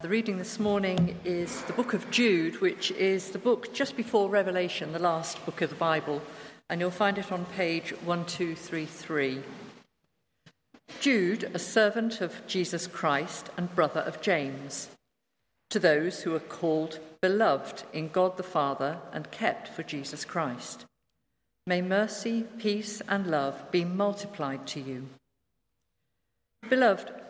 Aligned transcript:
The 0.00 0.08
reading 0.08 0.38
this 0.38 0.58
morning 0.58 1.14
is 1.26 1.60
the 1.64 1.74
book 1.74 1.92
of 1.92 2.10
Jude, 2.10 2.62
which 2.62 2.90
is 2.92 3.28
the 3.28 3.38
book 3.38 3.74
just 3.74 3.98
before 3.98 4.30
Revelation, 4.30 4.94
the 4.94 4.98
last 4.98 5.44
book 5.44 5.60
of 5.60 5.68
the 5.68 5.76
Bible, 5.76 6.22
and 6.70 6.80
you'll 6.80 6.90
find 6.90 7.18
it 7.18 7.30
on 7.30 7.44
page 7.44 7.90
1233. 8.06 9.42
Jude, 11.00 11.50
a 11.52 11.58
servant 11.58 12.22
of 12.22 12.46
Jesus 12.46 12.86
Christ 12.86 13.50
and 13.58 13.74
brother 13.74 14.00
of 14.00 14.22
James, 14.22 14.88
to 15.68 15.78
those 15.78 16.22
who 16.22 16.34
are 16.34 16.40
called 16.40 16.98
beloved 17.20 17.82
in 17.92 18.08
God 18.08 18.38
the 18.38 18.42
Father 18.42 18.96
and 19.12 19.30
kept 19.30 19.68
for 19.68 19.82
Jesus 19.82 20.24
Christ. 20.24 20.86
May 21.66 21.82
mercy, 21.82 22.44
peace, 22.56 23.02
and 23.06 23.26
love 23.26 23.70
be 23.70 23.84
multiplied 23.84 24.66
to 24.68 24.80
you. 24.80 25.08
Beloved, 26.70 27.12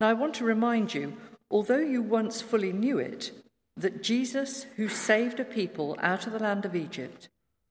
Now, 0.00 0.08
I 0.08 0.12
want 0.12 0.34
to 0.34 0.44
remind 0.44 0.92
you, 0.94 1.16
although 1.50 1.78
you 1.78 2.02
once 2.02 2.42
fully 2.42 2.72
knew 2.72 2.98
it, 2.98 3.32
that 3.76 4.02
Jesus, 4.02 4.64
who 4.76 4.88
saved 4.88 5.40
a 5.40 5.44
people 5.44 5.96
out 6.00 6.26
of 6.26 6.32
the 6.32 6.38
land 6.38 6.64
of 6.64 6.76
Egypt, 6.76 7.28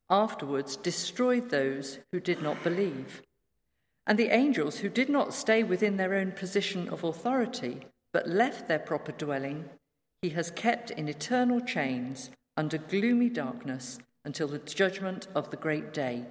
afterwards 0.09 0.75
destroyed 0.75 1.49
those 1.49 1.99
who 2.11 2.19
did 2.19 2.41
not 2.41 2.63
believe. 2.63 3.21
And 4.07 4.17
the 4.17 4.33
angels 4.33 4.77
who 4.77 4.89
did 4.89 5.09
not 5.09 5.33
stay 5.33 5.63
within 5.63 5.97
their 5.97 6.13
own 6.13 6.31
position 6.31 6.89
of 6.89 7.03
authority, 7.03 7.81
but 8.13 8.27
left 8.27 8.67
their 8.67 8.79
proper 8.79 9.11
dwelling, 9.11 9.65
he 10.21 10.29
has 10.29 10.51
kept 10.51 10.91
in 10.91 11.07
eternal 11.07 11.59
chains 11.59 12.29
under 12.57 12.77
gloomy 12.77 13.29
darkness 13.29 13.99
until 14.23 14.47
the 14.47 14.59
judgment 14.59 15.27
of 15.35 15.51
the 15.51 15.57
great 15.57 15.93
day 15.93 16.25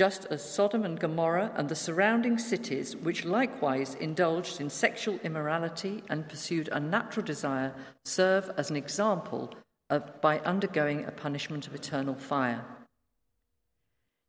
just 0.00 0.24
as 0.30 0.42
Sodom 0.42 0.86
and 0.86 0.98
Gomorrah 0.98 1.52
and 1.56 1.68
the 1.68 1.74
surrounding 1.74 2.38
cities, 2.38 2.96
which 2.96 3.26
likewise 3.26 3.96
indulged 3.96 4.58
in 4.58 4.70
sexual 4.70 5.20
immorality 5.22 6.02
and 6.08 6.26
pursued 6.26 6.70
unnatural 6.72 7.26
desire, 7.26 7.74
serve 8.06 8.50
as 8.56 8.70
an 8.70 8.76
example 8.76 9.52
of, 9.90 10.18
by 10.22 10.38
undergoing 10.38 11.04
a 11.04 11.10
punishment 11.10 11.66
of 11.66 11.74
eternal 11.74 12.14
fire. 12.14 12.64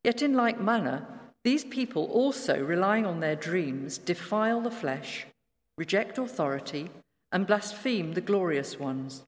Yet, 0.04 0.22
in 0.22 0.34
like 0.34 0.60
manner, 0.60 1.08
these 1.46 1.64
people 1.64 2.04
also, 2.12 2.62
relying 2.62 3.06
on 3.06 3.22
their 3.22 3.38
dreams, 3.38 3.98
defile 3.98 4.60
the 4.60 4.72
flesh, 4.72 5.26
reject 5.78 6.18
authority, 6.18 6.90
and 7.32 7.48
blaspheme 7.48 8.12
the 8.12 8.20
glorious 8.20 8.78
ones. 8.78 9.24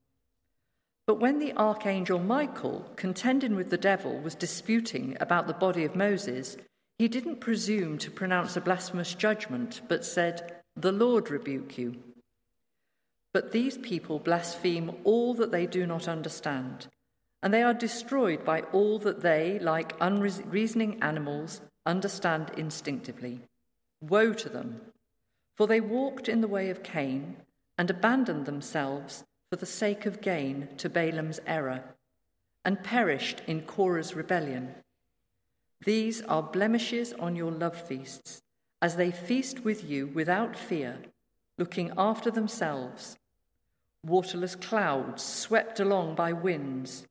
But 1.05 1.19
when 1.19 1.39
the 1.39 1.53
archangel 1.53 2.19
Michael, 2.19 2.89
contending 2.95 3.55
with 3.55 3.69
the 3.69 3.77
devil, 3.77 4.19
was 4.19 4.35
disputing 4.35 5.17
about 5.19 5.47
the 5.47 5.53
body 5.53 5.83
of 5.83 5.95
Moses, 5.95 6.55
he 6.97 7.07
didn't 7.09 7.41
presume 7.41 7.97
to 7.97 8.11
pronounce 8.11 8.55
a 8.55 8.61
blasphemous 8.61 9.13
judgment, 9.13 9.81
but 9.89 10.05
said, 10.05 10.61
The 10.77 10.93
Lord 10.93 11.29
rebuke 11.29 11.77
you. 11.77 11.95
But 13.33 13.51
these 13.51 13.77
people 13.77 14.19
blaspheme 14.19 14.91
all 15.03 15.33
that 15.33 15.51
they 15.51 15.65
do 15.65 15.85
not 15.85 16.07
understand, 16.07 16.87
and 17.41 17.53
they 17.53 17.63
are 17.63 17.73
destroyed 17.73 18.45
by 18.45 18.61
all 18.71 18.99
that 18.99 19.21
they, 19.21 19.59
like 19.59 19.95
unreasoning 19.99 21.02
animals, 21.02 21.59
understand 21.86 22.52
instinctively. 22.55 23.42
Woe 23.99 24.31
to 24.33 24.47
them! 24.47 24.80
For 25.55 25.67
they 25.67 25.81
walked 25.81 26.30
in 26.30 26.39
the 26.39 26.47
way 26.47 26.69
of 26.69 26.83
Cain 26.83 27.37
and 27.77 27.89
abandoned 27.89 28.45
themselves 28.45 29.25
for 29.53 29.58
the 29.58 29.65
sake 29.67 30.08
of 30.08 30.19
gain 30.19 30.67
to 30.77 30.89
Balaam's 30.89 31.39
error, 31.45 31.83
and 32.65 32.83
perished 32.83 33.43
in 33.45 33.61
Korah's 33.61 34.15
rebellion. 34.15 34.73
These 35.86 36.23
are 36.23 36.41
blemishes 36.41 37.14
on 37.19 37.36
your 37.36 37.52
love 37.52 37.80
feasts, 37.80 38.42
as 38.81 38.95
they 38.95 39.11
feast 39.11 39.63
with 39.63 39.87
you 39.87 40.08
without 40.08 40.58
fear, 40.58 40.97
looking 41.59 41.93
after 41.95 42.31
themselves. 42.31 43.19
Waterless 44.03 44.55
clouds 44.55 45.21
swept 45.21 45.80
along 45.80 46.15
by 46.15 46.33
winds, 46.33 47.05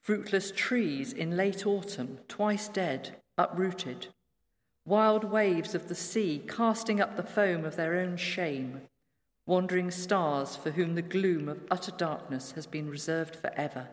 fruitless 0.00 0.52
trees 0.52 1.12
in 1.12 1.36
late 1.36 1.66
autumn, 1.66 2.16
twice 2.28 2.68
dead, 2.68 3.14
uprooted, 3.36 4.06
wild 4.86 5.22
waves 5.22 5.74
of 5.74 5.88
the 5.88 5.94
sea 5.94 6.42
casting 6.48 7.02
up 7.02 7.18
the 7.18 7.22
foam 7.22 7.66
of 7.66 7.76
their 7.76 7.96
own 7.96 8.16
shame 8.16 8.80
wandering 9.46 9.90
stars 9.90 10.56
for 10.56 10.70
whom 10.70 10.94
the 10.94 11.02
gloom 11.02 11.48
of 11.48 11.62
utter 11.70 11.92
darkness 11.92 12.52
has 12.52 12.66
been 12.66 12.88
reserved 12.88 13.36
forever. 13.36 13.88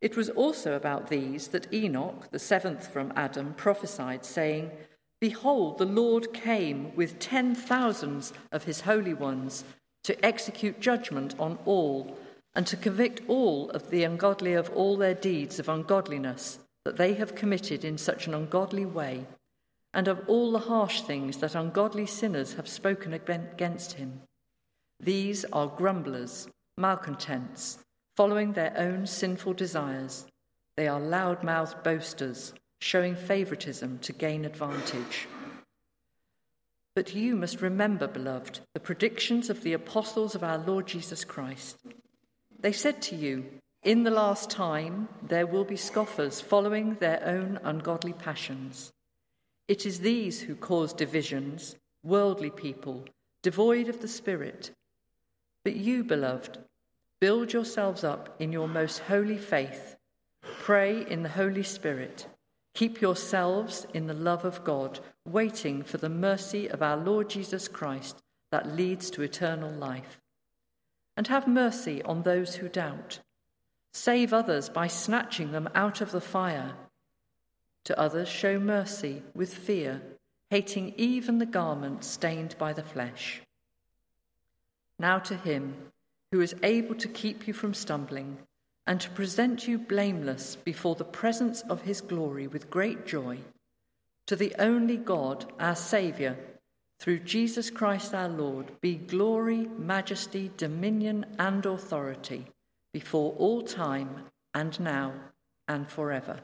It 0.00 0.16
was 0.16 0.30
also 0.30 0.74
about 0.74 1.08
these 1.08 1.48
that 1.48 1.72
Enoch, 1.72 2.30
the 2.30 2.38
seventh 2.38 2.86
from 2.86 3.12
Adam, 3.16 3.54
prophesied, 3.54 4.24
saying, 4.24 4.70
Behold, 5.20 5.78
the 5.78 5.84
Lord 5.84 6.32
came 6.32 6.94
with 6.94 7.18
ten 7.18 7.54
thousands 7.54 8.32
of 8.52 8.64
his 8.64 8.82
holy 8.82 9.14
ones 9.14 9.64
to 10.04 10.24
execute 10.24 10.80
judgment 10.80 11.34
on 11.40 11.58
all 11.64 12.16
and 12.54 12.66
to 12.66 12.76
convict 12.76 13.22
all 13.28 13.70
of 13.70 13.90
the 13.90 14.04
ungodly 14.04 14.54
of 14.54 14.70
all 14.70 14.96
their 14.96 15.14
deeds 15.14 15.58
of 15.58 15.68
ungodliness 15.68 16.60
that 16.84 16.96
they 16.96 17.14
have 17.14 17.34
committed 17.34 17.84
in 17.84 17.98
such 17.98 18.26
an 18.26 18.34
ungodly 18.34 18.86
way 18.86 19.26
and 19.94 20.08
of 20.08 20.22
all 20.26 20.52
the 20.52 20.58
harsh 20.58 21.02
things 21.02 21.38
that 21.38 21.54
ungodly 21.54 22.06
sinners 22.06 22.54
have 22.54 22.68
spoken 22.68 23.12
against 23.12 23.94
him. 23.94 24.20
These 25.00 25.44
are 25.46 25.68
grumblers, 25.68 26.48
malcontents, 26.76 27.78
following 28.16 28.52
their 28.52 28.74
own 28.76 29.06
sinful 29.06 29.54
desires. 29.54 30.26
They 30.76 30.88
are 30.88 31.00
loud 31.00 31.42
mouthed 31.42 31.82
boasters, 31.82 32.52
showing 32.80 33.16
favoritism 33.16 33.98
to 34.00 34.12
gain 34.12 34.44
advantage. 34.44 35.28
But 36.94 37.14
you 37.14 37.36
must 37.36 37.62
remember, 37.62 38.08
beloved, 38.08 38.60
the 38.74 38.80
predictions 38.80 39.50
of 39.50 39.62
the 39.62 39.72
apostles 39.72 40.34
of 40.34 40.42
our 40.42 40.58
Lord 40.58 40.88
Jesus 40.88 41.24
Christ. 41.24 41.76
They 42.58 42.72
said 42.72 43.00
to 43.02 43.14
you, 43.14 43.46
In 43.84 44.02
the 44.02 44.10
last 44.10 44.50
time 44.50 45.08
there 45.22 45.46
will 45.46 45.64
be 45.64 45.76
scoffers 45.76 46.40
following 46.40 46.94
their 46.94 47.22
own 47.24 47.60
ungodly 47.62 48.14
passions. 48.14 48.92
It 49.68 49.84
is 49.84 50.00
these 50.00 50.40
who 50.40 50.56
cause 50.56 50.94
divisions, 50.94 51.76
worldly 52.02 52.50
people, 52.50 53.04
devoid 53.42 53.88
of 53.88 54.00
the 54.00 54.08
Spirit. 54.08 54.72
But 55.62 55.76
you, 55.76 56.02
beloved, 56.02 56.58
build 57.20 57.52
yourselves 57.52 58.02
up 58.02 58.34
in 58.38 58.50
your 58.50 58.66
most 58.66 59.00
holy 59.00 59.36
faith, 59.36 59.96
pray 60.42 61.06
in 61.06 61.22
the 61.22 61.28
Holy 61.28 61.62
Spirit, 61.62 62.26
keep 62.74 63.02
yourselves 63.02 63.86
in 63.92 64.06
the 64.06 64.14
love 64.14 64.46
of 64.46 64.64
God, 64.64 65.00
waiting 65.26 65.82
for 65.82 65.98
the 65.98 66.08
mercy 66.08 66.68
of 66.68 66.82
our 66.82 66.96
Lord 66.96 67.28
Jesus 67.28 67.68
Christ 67.68 68.22
that 68.50 68.74
leads 68.74 69.10
to 69.10 69.22
eternal 69.22 69.70
life. 69.70 70.18
And 71.14 71.26
have 71.26 71.46
mercy 71.46 72.02
on 72.04 72.22
those 72.22 72.56
who 72.56 72.68
doubt. 72.68 73.18
Save 73.92 74.32
others 74.32 74.68
by 74.68 74.86
snatching 74.86 75.52
them 75.52 75.68
out 75.74 76.00
of 76.00 76.12
the 76.12 76.20
fire. 76.20 76.74
To 77.88 77.98
others, 77.98 78.28
show 78.28 78.60
mercy 78.60 79.22
with 79.34 79.54
fear, 79.54 80.02
hating 80.50 80.92
even 80.98 81.38
the 81.38 81.46
garment 81.46 82.04
stained 82.04 82.54
by 82.58 82.74
the 82.74 82.82
flesh. 82.82 83.40
Now 84.98 85.18
to 85.20 85.34
him 85.34 85.74
who 86.30 86.42
is 86.42 86.54
able 86.62 86.96
to 86.96 87.08
keep 87.08 87.48
you 87.48 87.54
from 87.54 87.72
stumbling 87.72 88.36
and 88.86 89.00
to 89.00 89.08
present 89.08 89.66
you 89.66 89.78
blameless 89.78 90.54
before 90.54 90.96
the 90.96 91.04
presence 91.06 91.62
of 91.62 91.80
his 91.80 92.02
glory 92.02 92.46
with 92.46 92.68
great 92.68 93.06
joy, 93.06 93.38
to 94.26 94.36
the 94.36 94.54
only 94.58 94.98
God, 94.98 95.50
our 95.58 95.74
Saviour, 95.74 96.36
through 97.00 97.20
Jesus 97.20 97.70
Christ 97.70 98.12
our 98.12 98.28
Lord, 98.28 98.70
be 98.82 98.96
glory, 98.96 99.66
majesty, 99.78 100.50
dominion, 100.58 101.24
and 101.38 101.64
authority 101.64 102.48
before 102.92 103.32
all 103.38 103.62
time 103.62 104.26
and 104.52 104.78
now 104.78 105.14
and 105.66 105.88
forever. 105.88 106.40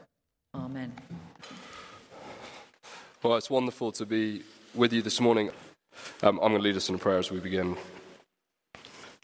Amen. 0.63 0.93
Well, 3.21 3.35
it's 3.35 3.49
wonderful 3.49 3.91
to 3.93 4.05
be 4.05 4.43
with 4.73 4.93
you 4.93 5.01
this 5.01 5.19
morning. 5.19 5.49
Um, 6.23 6.39
I'm 6.39 6.49
going 6.49 6.53
to 6.53 6.59
lead 6.59 6.77
us 6.77 6.87
in 6.87 6.95
a 6.95 6.97
prayer 6.97 7.17
as 7.17 7.29
we 7.29 7.39
begin. 7.39 7.75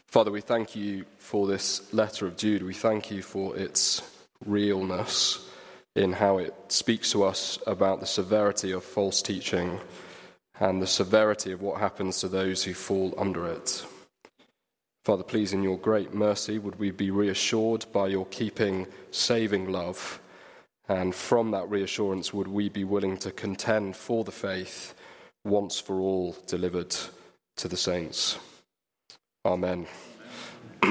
Father, 0.08 0.30
we 0.30 0.42
thank 0.42 0.76
you 0.76 1.06
for 1.18 1.46
this 1.46 1.92
letter 1.94 2.26
of 2.26 2.36
Jude. 2.36 2.62
We 2.62 2.74
thank 2.74 3.10
you 3.10 3.22
for 3.22 3.56
its 3.56 4.02
realness 4.44 5.48
in 5.96 6.12
how 6.12 6.36
it 6.36 6.54
speaks 6.68 7.12
to 7.12 7.24
us 7.24 7.58
about 7.66 8.00
the 8.00 8.06
severity 8.06 8.72
of 8.72 8.84
false 8.84 9.22
teaching 9.22 9.80
and 10.60 10.82
the 10.82 10.86
severity 10.86 11.52
of 11.52 11.62
what 11.62 11.80
happens 11.80 12.20
to 12.20 12.28
those 12.28 12.64
who 12.64 12.74
fall 12.74 13.14
under 13.16 13.46
it. 13.46 13.86
Father, 15.04 15.24
please, 15.24 15.52
in 15.52 15.62
your 15.62 15.78
great 15.78 16.12
mercy, 16.12 16.58
would 16.58 16.78
we 16.78 16.90
be 16.90 17.10
reassured 17.10 17.86
by 17.92 18.08
your 18.08 18.26
keeping, 18.26 18.86
saving 19.10 19.72
love? 19.72 20.20
And 20.92 21.14
from 21.14 21.52
that 21.52 21.70
reassurance, 21.70 22.34
would 22.34 22.48
we 22.48 22.68
be 22.68 22.84
willing 22.84 23.16
to 23.18 23.30
contend 23.30 23.96
for 23.96 24.24
the 24.24 24.30
faith 24.30 24.94
once 25.42 25.80
for 25.80 25.98
all 25.98 26.36
delivered 26.46 26.94
to 27.56 27.66
the 27.66 27.78
saints? 27.78 28.38
Amen. 29.42 29.86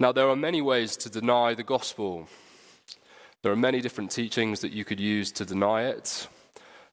now, 0.00 0.10
there 0.12 0.28
are 0.28 0.34
many 0.34 0.60
ways 0.60 0.96
to 0.96 1.08
deny 1.08 1.54
the 1.54 1.62
gospel. 1.62 2.26
There 3.42 3.52
are 3.52 3.56
many 3.56 3.80
different 3.80 4.10
teachings 4.10 4.62
that 4.62 4.72
you 4.72 4.84
could 4.84 4.98
use 4.98 5.30
to 5.32 5.44
deny 5.44 5.84
it. 5.84 6.26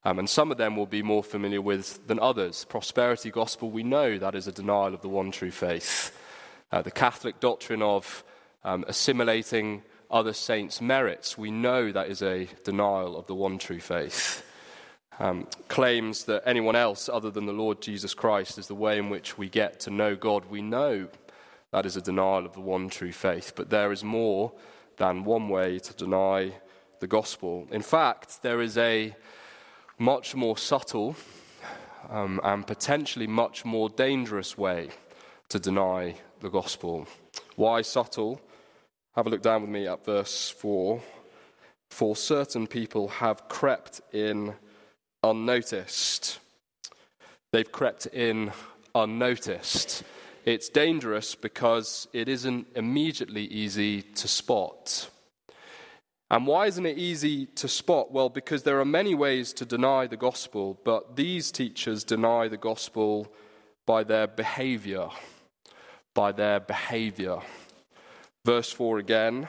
Um, 0.05 0.19
and 0.19 0.29
some 0.29 0.51
of 0.51 0.59
them 0.59 0.75
will 0.75 0.85
be 0.85 1.01
more 1.01 1.23
familiar 1.23 1.61
with 1.61 2.05
than 2.05 2.19
others. 2.19 2.65
Prosperity 2.65 3.31
gospel, 3.31 3.71
we 3.71 3.81
know 3.81 4.19
that 4.19 4.35
is 4.35 4.45
a 4.45 4.51
denial 4.51 4.93
of 4.93 5.01
the 5.01 5.09
one 5.09 5.31
true 5.31 5.49
faith. 5.49 6.15
Uh, 6.71 6.83
the 6.83 6.91
Catholic 6.91 7.39
doctrine 7.39 7.81
of 7.81 8.23
um, 8.63 8.85
assimilating 8.87 9.81
other 10.11 10.33
saints' 10.33 10.81
merits, 10.81 11.37
we 11.37 11.51
know 11.51 11.91
that 11.91 12.07
is 12.07 12.21
a 12.21 12.47
denial 12.63 13.17
of 13.17 13.27
the 13.27 13.35
one 13.35 13.57
true 13.57 13.79
faith. 13.79 14.45
Um, 15.19 15.47
claims 15.67 16.23
that 16.25 16.43
anyone 16.45 16.77
else 16.77 17.09
other 17.09 17.29
than 17.29 17.45
the 17.45 17.51
Lord 17.51 17.81
Jesus 17.81 18.13
Christ 18.13 18.57
is 18.57 18.67
the 18.67 18.75
way 18.75 18.97
in 18.97 19.09
which 19.09 19.37
we 19.37 19.49
get 19.49 19.81
to 19.81 19.89
know 19.89 20.15
God, 20.15 20.45
we 20.49 20.61
know 20.61 21.09
that 21.71 21.85
is 21.85 21.97
a 21.97 22.01
denial 22.01 22.45
of 22.45 22.53
the 22.53 22.61
one 22.61 22.89
true 22.89 23.11
faith. 23.11 23.53
But 23.55 23.69
there 23.69 23.91
is 23.91 24.03
more 24.03 24.53
than 24.97 25.23
one 25.23 25.49
way 25.49 25.79
to 25.79 25.93
deny 25.93 26.53
the 26.99 27.07
gospel. 27.07 27.67
In 27.71 27.81
fact, 27.81 28.41
there 28.41 28.61
is 28.61 28.77
a 28.77 29.15
much 29.97 30.35
more 30.35 30.57
subtle 30.57 31.15
um, 32.09 32.39
and 32.43 32.65
potentially 32.65 33.27
much 33.27 33.65
more 33.65 33.89
dangerous 33.89 34.57
way 34.57 34.89
to 35.49 35.59
deny 35.59 36.15
the 36.39 36.49
gospel. 36.49 37.07
Why 37.55 37.81
subtle? 37.81 38.41
Have 39.19 39.27
a 39.27 39.31
look 39.31 39.41
down 39.41 39.63
with 39.63 39.69
me 39.69 39.85
at 39.85 40.05
verse 40.05 40.49
4. 40.49 41.01
For 41.91 42.15
certain 42.15 42.67
people 42.67 43.09
have 43.09 43.49
crept 43.49 43.99
in 44.13 44.53
unnoticed. 45.21 46.39
They've 47.51 47.69
crept 47.69 48.05
in 48.05 48.53
unnoticed. 48.95 50.03
It's 50.45 50.69
dangerous 50.69 51.35
because 51.35 52.07
it 52.13 52.29
isn't 52.29 52.67
immediately 52.77 53.43
easy 53.43 54.03
to 54.03 54.29
spot. 54.29 55.09
And 56.31 56.47
why 56.47 56.67
isn't 56.67 56.85
it 56.85 56.97
easy 56.97 57.47
to 57.47 57.67
spot? 57.67 58.13
Well, 58.13 58.29
because 58.29 58.63
there 58.63 58.79
are 58.79 58.85
many 58.85 59.15
ways 59.15 59.51
to 59.55 59.65
deny 59.65 60.07
the 60.07 60.15
gospel, 60.15 60.79
but 60.85 61.17
these 61.17 61.51
teachers 61.51 62.05
deny 62.05 62.47
the 62.47 62.55
gospel 62.55 63.27
by 63.85 64.05
their 64.05 64.27
behavior. 64.27 65.09
By 66.13 66.31
their 66.31 66.61
behavior. 66.61 67.39
Verse 68.45 68.71
4 68.71 68.99
again 68.99 69.47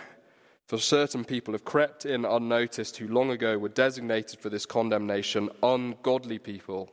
For 0.67 0.79
certain 0.79 1.25
people 1.25 1.53
have 1.53 1.65
crept 1.65 2.07
in 2.07 2.25
unnoticed 2.25 2.97
who 2.97 3.09
long 3.09 3.31
ago 3.31 3.59
were 3.59 3.69
designated 3.69 4.41
for 4.41 4.51
this 4.51 4.67
condemnation, 4.67 5.49
ungodly 5.63 6.39
people 6.39 6.91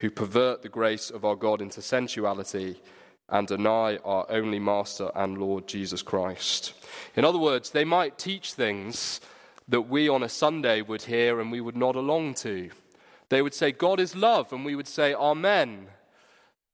who 0.00 0.10
pervert 0.10 0.62
the 0.62 0.68
grace 0.68 1.10
of 1.10 1.24
our 1.24 1.36
God 1.36 1.60
into 1.60 1.82
sensuality 1.82 2.80
and 3.28 3.46
deny 3.46 3.96
our 4.04 4.26
only 4.30 4.58
Master 4.58 5.10
and 5.14 5.38
Lord 5.38 5.66
Jesus 5.66 6.02
Christ. 6.02 6.72
In 7.14 7.24
other 7.24 7.38
words, 7.38 7.70
they 7.70 7.84
might 7.84 8.18
teach 8.18 8.52
things 8.52 9.20
that 9.68 9.82
we 9.82 10.08
on 10.08 10.22
a 10.22 10.28
Sunday 10.28 10.80
would 10.80 11.02
hear 11.02 11.40
and 11.40 11.52
we 11.52 11.60
would 11.60 11.76
nod 11.76 11.96
along 11.96 12.34
to. 12.34 12.70
They 13.28 13.42
would 13.42 13.52
say, 13.52 13.72
God 13.72 14.00
is 14.00 14.16
love, 14.16 14.52
and 14.52 14.64
we 14.64 14.74
would 14.74 14.88
say, 14.88 15.12
Amen. 15.12 15.88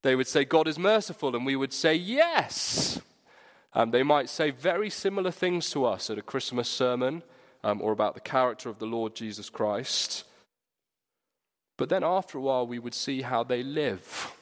They 0.02 0.14
would 0.14 0.28
say, 0.28 0.44
God 0.44 0.68
is 0.68 0.78
merciful, 0.78 1.34
and 1.34 1.44
we 1.44 1.56
would 1.56 1.72
say, 1.72 1.94
Yes. 1.94 3.00
Um, 3.74 3.90
they 3.90 4.02
might 4.02 4.28
say 4.28 4.50
very 4.50 4.88
similar 4.88 5.30
things 5.30 5.70
to 5.70 5.84
us 5.84 6.08
at 6.08 6.18
a 6.18 6.22
Christmas 6.22 6.68
sermon 6.68 7.22
um, 7.64 7.82
or 7.82 7.92
about 7.92 8.14
the 8.14 8.20
character 8.20 8.68
of 8.68 8.78
the 8.78 8.86
Lord 8.86 9.14
Jesus 9.14 9.50
Christ. 9.50 10.24
But 11.76 11.88
then 11.88 12.04
after 12.04 12.38
a 12.38 12.40
while, 12.40 12.66
we 12.66 12.78
would 12.78 12.94
see 12.94 13.22
how 13.22 13.42
they 13.42 13.62
live. 13.64 14.32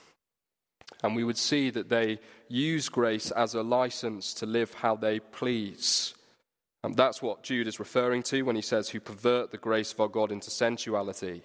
And 1.02 1.16
we 1.16 1.24
would 1.24 1.38
see 1.38 1.70
that 1.70 1.88
they 1.88 2.20
use 2.48 2.88
grace 2.88 3.30
as 3.30 3.54
a 3.54 3.62
license 3.62 4.34
to 4.34 4.46
live 4.46 4.74
how 4.74 4.96
they 4.96 5.18
please. 5.18 6.14
And 6.84 6.96
that's 6.96 7.22
what 7.22 7.42
Jude 7.42 7.68
is 7.68 7.80
referring 7.80 8.22
to 8.24 8.42
when 8.42 8.56
he 8.56 8.62
says, 8.62 8.90
who 8.90 9.00
pervert 9.00 9.50
the 9.50 9.56
grace 9.56 9.92
of 9.92 10.00
our 10.00 10.08
God 10.08 10.30
into 10.30 10.50
sensuality 10.50 11.42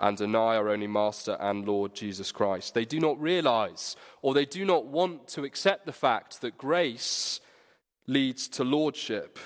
and 0.00 0.16
deny 0.16 0.56
our 0.56 0.68
only 0.68 0.86
Master 0.86 1.36
and 1.40 1.66
Lord 1.66 1.94
Jesus 1.94 2.32
Christ. 2.32 2.74
They 2.74 2.84
do 2.84 3.00
not 3.00 3.20
realize 3.20 3.96
or 4.22 4.34
they 4.34 4.44
do 4.44 4.64
not 4.64 4.86
want 4.86 5.28
to 5.28 5.44
accept 5.44 5.86
the 5.86 5.92
fact 5.92 6.40
that 6.40 6.58
grace 6.58 7.40
leads 8.06 8.48
to 8.48 8.64
lordship, 8.64 9.38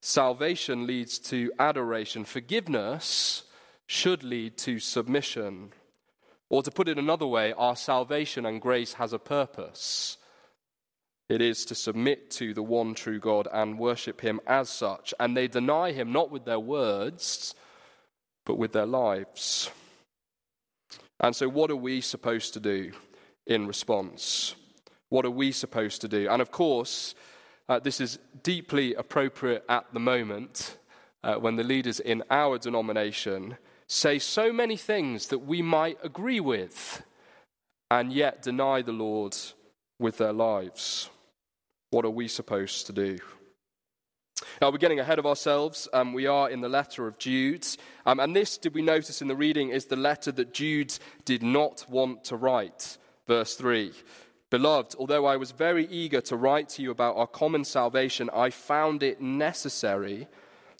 salvation 0.00 0.86
leads 0.86 1.18
to 1.18 1.52
adoration, 1.58 2.24
forgiveness 2.24 3.44
should 3.86 4.22
lead 4.22 4.56
to 4.58 4.78
submission. 4.78 5.72
Or 6.48 6.62
to 6.62 6.70
put 6.70 6.88
it 6.88 6.98
another 6.98 7.26
way, 7.26 7.52
our 7.54 7.76
salvation 7.76 8.44
and 8.46 8.60
grace 8.60 8.94
has 8.94 9.12
a 9.12 9.18
purpose. 9.18 10.18
It 11.28 11.40
is 11.40 11.64
to 11.66 11.74
submit 11.74 12.30
to 12.32 12.52
the 12.52 12.62
one 12.62 12.94
true 12.94 13.18
God 13.18 13.48
and 13.50 13.78
worship 13.78 14.20
Him 14.20 14.40
as 14.46 14.68
such. 14.68 15.14
And 15.18 15.34
they 15.34 15.48
deny 15.48 15.92
Him 15.92 16.12
not 16.12 16.30
with 16.30 16.44
their 16.44 16.60
words, 16.60 17.54
but 18.44 18.58
with 18.58 18.72
their 18.72 18.86
lives. 18.86 19.70
And 21.20 21.34
so, 21.34 21.48
what 21.48 21.70
are 21.70 21.76
we 21.76 22.00
supposed 22.00 22.54
to 22.54 22.60
do 22.60 22.92
in 23.46 23.66
response? 23.66 24.54
What 25.08 25.24
are 25.24 25.30
we 25.30 25.52
supposed 25.52 26.00
to 26.00 26.08
do? 26.08 26.28
And 26.28 26.42
of 26.42 26.50
course, 26.50 27.14
uh, 27.68 27.78
this 27.78 28.00
is 28.00 28.18
deeply 28.42 28.94
appropriate 28.94 29.64
at 29.68 29.86
the 29.92 30.00
moment 30.00 30.76
uh, 31.22 31.36
when 31.36 31.56
the 31.56 31.64
leaders 31.64 32.00
in 32.00 32.22
our 32.30 32.58
denomination 32.58 33.56
say 33.86 34.18
so 34.18 34.52
many 34.52 34.76
things 34.76 35.28
that 35.28 35.40
we 35.40 35.62
might 35.62 35.98
agree 36.02 36.40
with 36.40 37.02
and 37.90 38.12
yet 38.12 38.42
deny 38.42 38.82
the 38.82 38.92
Lord 38.92 39.36
with 39.98 40.18
their 40.18 40.32
lives. 40.32 41.10
What 41.90 42.06
are 42.06 42.10
we 42.10 42.26
supposed 42.26 42.86
to 42.86 42.92
do? 42.92 43.18
Now, 44.60 44.70
we're 44.70 44.78
getting 44.78 45.00
ahead 45.00 45.18
of 45.18 45.26
ourselves. 45.26 45.88
Um, 45.92 46.12
we 46.12 46.26
are 46.26 46.50
in 46.50 46.60
the 46.60 46.68
letter 46.68 47.06
of 47.06 47.18
Jude. 47.18 47.66
Um, 48.06 48.20
and 48.20 48.34
this, 48.34 48.58
did 48.58 48.74
we 48.74 48.82
notice 48.82 49.22
in 49.22 49.28
the 49.28 49.36
reading, 49.36 49.70
is 49.70 49.86
the 49.86 49.96
letter 49.96 50.32
that 50.32 50.54
Jude 50.54 50.98
did 51.24 51.42
not 51.42 51.84
want 51.88 52.24
to 52.24 52.36
write. 52.36 52.98
Verse 53.26 53.54
3 53.54 53.92
Beloved, 54.50 54.96
although 54.98 55.24
I 55.24 55.38
was 55.38 55.50
very 55.50 55.86
eager 55.86 56.20
to 56.20 56.36
write 56.36 56.68
to 56.70 56.82
you 56.82 56.90
about 56.90 57.16
our 57.16 57.26
common 57.26 57.64
salvation, 57.64 58.28
I 58.34 58.50
found 58.50 59.02
it 59.02 59.20
necessary 59.20 60.28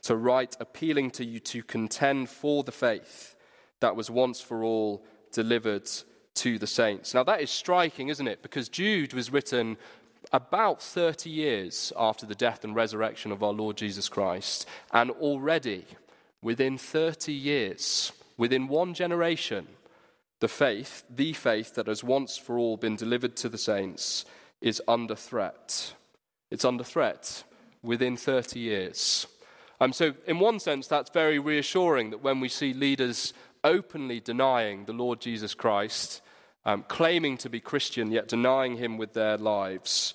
to 0.02 0.16
write 0.16 0.56
appealing 0.60 1.10
to 1.12 1.25
you 1.25 1.40
to 1.40 1.62
contend 1.62 2.28
for 2.28 2.64
the 2.64 2.72
faith 2.72 3.34
that 3.80 3.96
was 3.96 4.10
once 4.10 4.40
for 4.40 4.62
all 4.62 5.04
delivered 5.32 5.88
to 6.34 6.58
the 6.58 6.66
saints. 6.66 7.14
Now, 7.14 7.25
that 7.25 7.40
is 7.40 7.50
striking, 7.50 8.08
isn't 8.08 8.28
it? 8.28 8.42
Because 8.42 8.68
Jude 8.68 9.14
was 9.14 9.32
written 9.32 9.76
about 10.32 10.82
30 10.82 11.28
years 11.28 11.92
after 11.96 12.24
the 12.24 12.34
death 12.34 12.64
and 12.64 12.74
resurrection 12.74 13.32
of 13.32 13.42
our 13.42 13.52
Lord 13.52 13.76
Jesus 13.76 14.08
Christ. 14.08 14.66
And 14.92 15.10
already, 15.10 15.84
within 16.40 16.78
30 16.78 17.32
years, 17.32 18.12
within 18.36 18.68
one 18.68 18.94
generation, 18.94 19.66
the 20.40 20.48
faith, 20.48 21.04
the 21.08 21.32
faith 21.34 21.74
that 21.74 21.86
has 21.86 22.02
once 22.02 22.36
for 22.36 22.58
all 22.58 22.76
been 22.76 22.96
delivered 22.96 23.36
to 23.36 23.48
the 23.48 23.58
saints, 23.58 24.24
is 24.60 24.80
under 24.88 25.14
threat. 25.14 25.94
It's 26.50 26.64
under 26.64 26.84
threat 26.84 27.44
within 27.82 28.16
30 28.16 28.58
years. 28.58 29.26
Um, 29.80 29.92
so, 29.92 30.14
in 30.26 30.38
one 30.38 30.60
sense, 30.60 30.86
that's 30.86 31.10
very 31.10 31.38
reassuring 31.38 32.10
that 32.10 32.22
when 32.22 32.40
we 32.40 32.48
see 32.48 32.72
leaders 32.72 33.34
openly 33.64 34.20
denying 34.20 34.84
the 34.84 34.92
Lord 34.92 35.20
Jesus 35.20 35.54
Christ, 35.54 36.22
um, 36.64 36.84
claiming 36.86 37.36
to 37.38 37.50
be 37.50 37.60
Christian, 37.60 38.12
yet 38.12 38.28
denying 38.28 38.76
him 38.76 38.96
with 38.96 39.12
their 39.12 39.36
lives, 39.36 40.14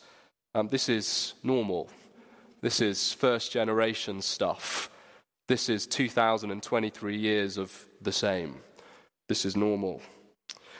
um, 0.57 0.67
this 0.69 0.89
is 0.89 1.35
normal. 1.43 1.87
This 2.61 2.81
is 2.81 3.13
first 3.13 3.51
generation 3.51 4.23
stuff. 4.23 4.89
This 5.47 5.69
is 5.69 5.85
2023 5.85 7.15
years 7.15 7.59
of 7.59 7.85
the 8.01 8.11
same. 8.11 8.61
This 9.29 9.45
is 9.45 9.55
normal. 9.55 10.01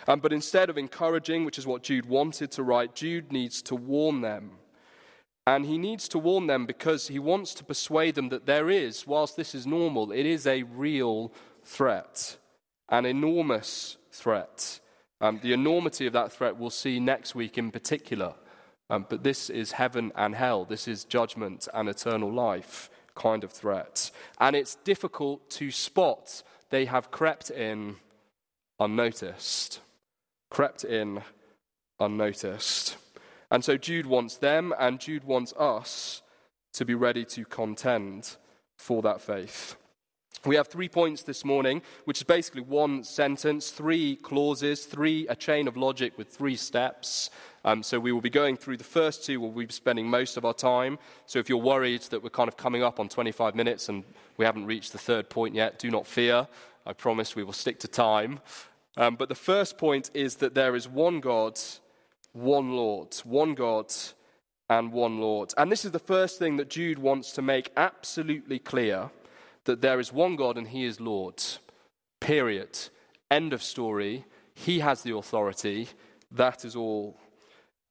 Um, 0.07 0.19
but 0.19 0.33
instead 0.33 0.71
of 0.71 0.79
encouraging, 0.79 1.45
which 1.45 1.59
is 1.59 1.67
what 1.67 1.83
Jude 1.83 2.07
wanted 2.07 2.49
to 2.53 2.63
write, 2.63 2.95
Jude 2.95 3.31
needs 3.31 3.61
to 3.63 3.75
warn 3.75 4.21
them 4.21 4.53
and 5.45 5.63
he 5.63 5.77
needs 5.77 6.07
to 6.09 6.17
warn 6.17 6.47
them 6.47 6.65
because 6.65 7.09
he 7.09 7.19
wants 7.19 7.53
to 7.53 7.63
persuade 7.63 8.15
them 8.15 8.29
that 8.29 8.47
there 8.47 8.71
is, 8.71 9.05
whilst 9.05 9.37
this 9.37 9.53
is 9.53 9.67
normal, 9.67 10.11
it 10.11 10.25
is 10.25 10.47
a 10.47 10.63
real 10.63 11.31
threat, 11.63 12.37
an 12.89 13.05
enormous 13.05 13.97
threat. 14.11 14.79
Um, 15.21 15.39
the 15.43 15.53
enormity 15.53 16.07
of 16.07 16.13
that 16.13 16.31
threat 16.31 16.57
we'll 16.57 16.71
see 16.71 16.99
next 16.99 17.35
week 17.35 17.59
in 17.59 17.69
particular. 17.69 18.33
Um, 18.89 19.05
but 19.09 19.23
this 19.23 19.49
is 19.49 19.73
heaven 19.73 20.11
and 20.15 20.35
hell. 20.35 20.65
This 20.65 20.87
is 20.87 21.03
judgment 21.03 21.67
and 21.73 21.89
eternal 21.89 22.31
life 22.31 22.89
kind 23.15 23.43
of 23.43 23.51
threat. 23.51 24.11
And 24.39 24.55
it's 24.55 24.75
difficult 24.75 25.49
to 25.51 25.71
spot. 25.71 26.43
They 26.69 26.85
have 26.85 27.11
crept 27.11 27.49
in 27.49 27.97
unnoticed. 28.79 29.81
Crept 30.49 30.83
in 30.83 31.21
unnoticed. 31.99 32.97
And 33.49 33.63
so 33.63 33.77
Jude 33.77 34.05
wants 34.05 34.37
them 34.37 34.73
and 34.79 34.99
Jude 34.99 35.23
wants 35.23 35.53
us 35.53 36.21
to 36.73 36.85
be 36.85 36.93
ready 36.93 37.25
to 37.25 37.45
contend 37.45 38.37
for 38.77 39.01
that 39.01 39.21
faith. 39.21 39.75
We 40.45 40.55
have 40.55 40.67
three 40.67 40.87
points 40.87 41.23
this 41.23 41.43
morning, 41.43 41.81
which 42.05 42.19
is 42.19 42.23
basically 42.23 42.61
one 42.61 43.03
sentence, 43.03 43.71
three 43.71 44.15
clauses, 44.17 44.85
three 44.85 45.27
a 45.27 45.35
chain 45.35 45.67
of 45.67 45.75
logic 45.75 46.17
with 46.17 46.29
three 46.29 46.55
steps. 46.55 47.29
Um, 47.65 47.83
so 47.83 47.99
we 47.99 48.11
will 48.11 48.21
be 48.21 48.29
going 48.29 48.55
through 48.55 48.77
the 48.77 48.83
first 48.83 49.25
two. 49.25 49.41
We'll 49.41 49.51
be 49.51 49.67
spending 49.73 50.09
most 50.09 50.37
of 50.37 50.45
our 50.45 50.53
time. 50.53 50.99
So 51.25 51.39
if 51.39 51.49
you're 51.49 51.57
worried 51.57 52.03
that 52.03 52.23
we're 52.23 52.29
kind 52.29 52.47
of 52.47 52.55
coming 52.55 52.83
up 52.83 52.99
on 52.99 53.09
25 53.09 53.55
minutes 53.55 53.89
and 53.89 54.03
we 54.37 54.45
haven't 54.45 54.67
reached 54.67 54.91
the 54.91 54.99
third 54.99 55.29
point 55.29 55.55
yet, 55.55 55.79
do 55.79 55.89
not 55.89 56.07
fear. 56.07 56.47
I 56.85 56.93
promise 56.93 57.35
we 57.35 57.43
will 57.43 57.51
stick 57.51 57.79
to 57.81 57.87
time. 57.87 58.39
Um, 58.95 59.15
but 59.15 59.29
the 59.29 59.35
first 59.35 59.77
point 59.77 60.11
is 60.13 60.35
that 60.37 60.53
there 60.53 60.75
is 60.75 60.87
one 60.87 61.19
God, 61.19 61.59
one 62.31 62.71
Lord, 62.71 63.15
one 63.25 63.53
God 63.53 63.93
and 64.69 64.91
one 64.91 65.19
Lord. 65.19 65.53
And 65.57 65.71
this 65.71 65.83
is 65.83 65.91
the 65.91 65.99
first 65.99 66.39
thing 66.39 66.57
that 66.57 66.69
Jude 66.69 66.99
wants 66.99 67.31
to 67.33 67.41
make 67.41 67.71
absolutely 67.75 68.59
clear 68.59 69.09
that 69.67 69.81
there 69.81 69.99
is 69.99 70.11
one 70.11 70.35
God 70.35 70.57
and 70.57 70.67
he 70.67 70.83
is 70.83 70.99
Lord. 70.99 71.43
Period. 72.19 72.79
End 73.29 73.53
of 73.53 73.61
story. 73.61 74.25
He 74.53 74.79
has 74.79 75.03
the 75.03 75.15
authority. 75.15 75.89
That 76.31 76.65
is 76.65 76.75
all. 76.75 77.17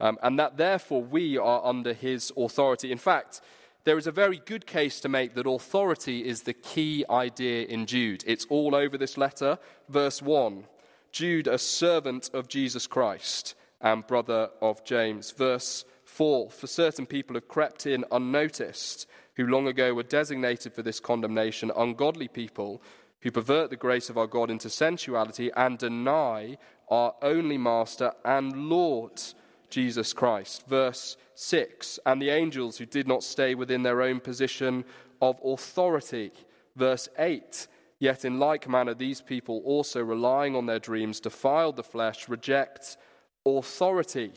Um, 0.00 0.18
and 0.22 0.38
that 0.38 0.56
therefore 0.56 1.02
we 1.02 1.38
are 1.38 1.64
under 1.64 1.92
his 1.92 2.32
authority. 2.36 2.90
In 2.90 2.98
fact, 2.98 3.40
there 3.84 3.96
is 3.96 4.06
a 4.06 4.12
very 4.12 4.42
good 4.44 4.66
case 4.66 5.00
to 5.00 5.08
make 5.08 5.34
that 5.34 5.46
authority 5.46 6.26
is 6.26 6.42
the 6.42 6.52
key 6.52 7.04
idea 7.08 7.66
in 7.66 7.86
Jude. 7.86 8.24
It's 8.26 8.46
all 8.50 8.74
over 8.74 8.98
this 8.98 9.16
letter. 9.16 9.58
Verse 9.88 10.20
1 10.20 10.64
Jude, 11.12 11.46
a 11.46 11.56
servant 11.56 12.28
of 12.34 12.48
Jesus 12.48 12.86
Christ 12.86 13.54
and 13.80 14.06
brother 14.06 14.50
of 14.60 14.84
James. 14.84 15.30
Verse 15.30 15.84
4 16.04 16.50
For 16.50 16.66
certain 16.66 17.06
people 17.06 17.34
have 17.34 17.48
crept 17.48 17.86
in 17.86 18.04
unnoticed 18.10 19.06
who 19.36 19.46
long 19.46 19.66
ago 19.68 19.94
were 19.94 20.02
designated 20.02 20.72
for 20.72 20.82
this 20.82 21.00
condemnation, 21.00 21.70
ungodly 21.76 22.28
people 22.28 22.82
who 23.20 23.30
pervert 23.30 23.70
the 23.70 23.76
grace 23.76 24.08
of 24.08 24.18
our 24.18 24.26
God 24.26 24.50
into 24.50 24.70
sensuality 24.70 25.50
and 25.56 25.78
deny 25.78 26.56
our 26.88 27.14
only 27.22 27.58
Master 27.58 28.12
and 28.24 28.68
Lord, 28.68 29.20
Jesus 29.68 30.12
Christ. 30.12 30.66
Verse 30.66 31.16
6 31.34 31.98
And 32.06 32.20
the 32.20 32.30
angels 32.30 32.78
who 32.78 32.86
did 32.86 33.08
not 33.08 33.22
stay 33.22 33.54
within 33.54 33.82
their 33.82 34.02
own 34.02 34.20
position 34.20 34.84
of 35.20 35.40
authority. 35.44 36.32
Verse 36.76 37.08
8 37.18 37.66
Yet 37.98 38.24
in 38.26 38.38
like 38.38 38.68
manner, 38.68 38.94
these 38.94 39.22
people 39.22 39.62
also, 39.64 40.02
relying 40.02 40.54
on 40.54 40.66
their 40.66 40.78
dreams, 40.78 41.18
defiled 41.18 41.76
the 41.76 41.82
flesh, 41.82 42.28
reject 42.28 42.98
authority. 43.46 44.32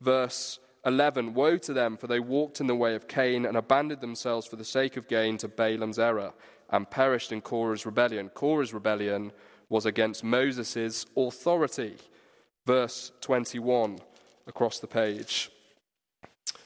Verse 0.00 0.58
11 0.84 1.34
Woe 1.34 1.58
to 1.58 1.72
them, 1.72 1.96
for 1.96 2.06
they 2.06 2.20
walked 2.20 2.60
in 2.60 2.66
the 2.66 2.74
way 2.74 2.94
of 2.94 3.08
Cain 3.08 3.46
and 3.46 3.56
abandoned 3.56 4.00
themselves 4.00 4.46
for 4.46 4.56
the 4.56 4.64
sake 4.64 4.96
of 4.96 5.08
gain 5.08 5.36
to 5.38 5.48
Balaam's 5.48 5.98
error 5.98 6.32
and 6.70 6.90
perished 6.90 7.32
in 7.32 7.40
Korah's 7.40 7.86
rebellion. 7.86 8.28
Korah's 8.30 8.74
rebellion 8.74 9.32
was 9.68 9.86
against 9.86 10.24
Moses' 10.24 11.06
authority. 11.16 11.96
Verse 12.66 13.12
21 13.20 13.98
across 14.46 14.80
the 14.80 14.86
page. 14.86 15.50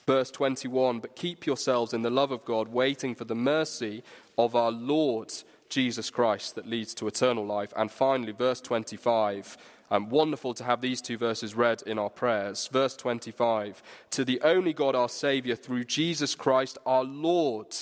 Verse 0.07 0.31
21 0.31 1.01
But 1.01 1.17
keep 1.17 1.47
yourselves 1.47 1.93
in 1.93 2.03
the 2.03 2.11
love 2.11 2.31
of 2.31 2.45
God, 2.45 2.69
waiting 2.69 3.15
for 3.15 3.25
the 3.25 3.35
mercy 3.35 4.03
of 4.39 4.55
our 4.55 4.71
Lord 4.71 5.33
Jesus 5.69 6.11
Christ 6.11 6.55
that 6.55 6.67
leads 6.67 6.95
to 6.95 7.09
eternal 7.09 7.45
life. 7.45 7.73
And 7.77 7.91
finally, 7.91 8.33
verse 8.33 8.61
25 8.61 9.57
um, 9.91 10.09
wonderful 10.09 10.55
to 10.55 10.65
have 10.65 10.81
these 10.81 11.01
two 11.01 11.17
verses 11.17 11.55
read 11.55 11.83
in 11.83 11.99
our 11.99 12.11
prayers. 12.11 12.69
Verse 12.73 12.97
25 12.97 13.83
To 14.11 14.25
the 14.25 14.41
only 14.43 14.73
God, 14.73 14.95
our 14.95 15.09
Saviour, 15.09 15.57
through 15.57 15.85
Jesus 15.85 16.35
Christ, 16.35 16.79
our 16.87 17.05
Lord, 17.05 17.77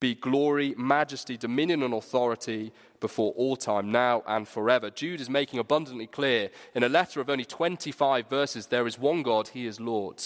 be 0.00 0.14
glory, 0.14 0.74
majesty, 0.78 1.36
dominion, 1.36 1.82
and 1.82 1.92
authority 1.92 2.72
before 3.00 3.32
all 3.32 3.56
time, 3.56 3.92
now 3.92 4.22
and 4.26 4.48
forever. 4.48 4.90
Jude 4.90 5.20
is 5.20 5.28
making 5.28 5.58
abundantly 5.58 6.06
clear 6.06 6.50
in 6.74 6.82
a 6.82 6.88
letter 6.88 7.20
of 7.20 7.28
only 7.28 7.44
25 7.44 8.28
verses 8.28 8.66
there 8.66 8.86
is 8.86 8.98
one 8.98 9.22
God, 9.22 9.48
He 9.48 9.66
is 9.66 9.78
Lord. 9.78 10.22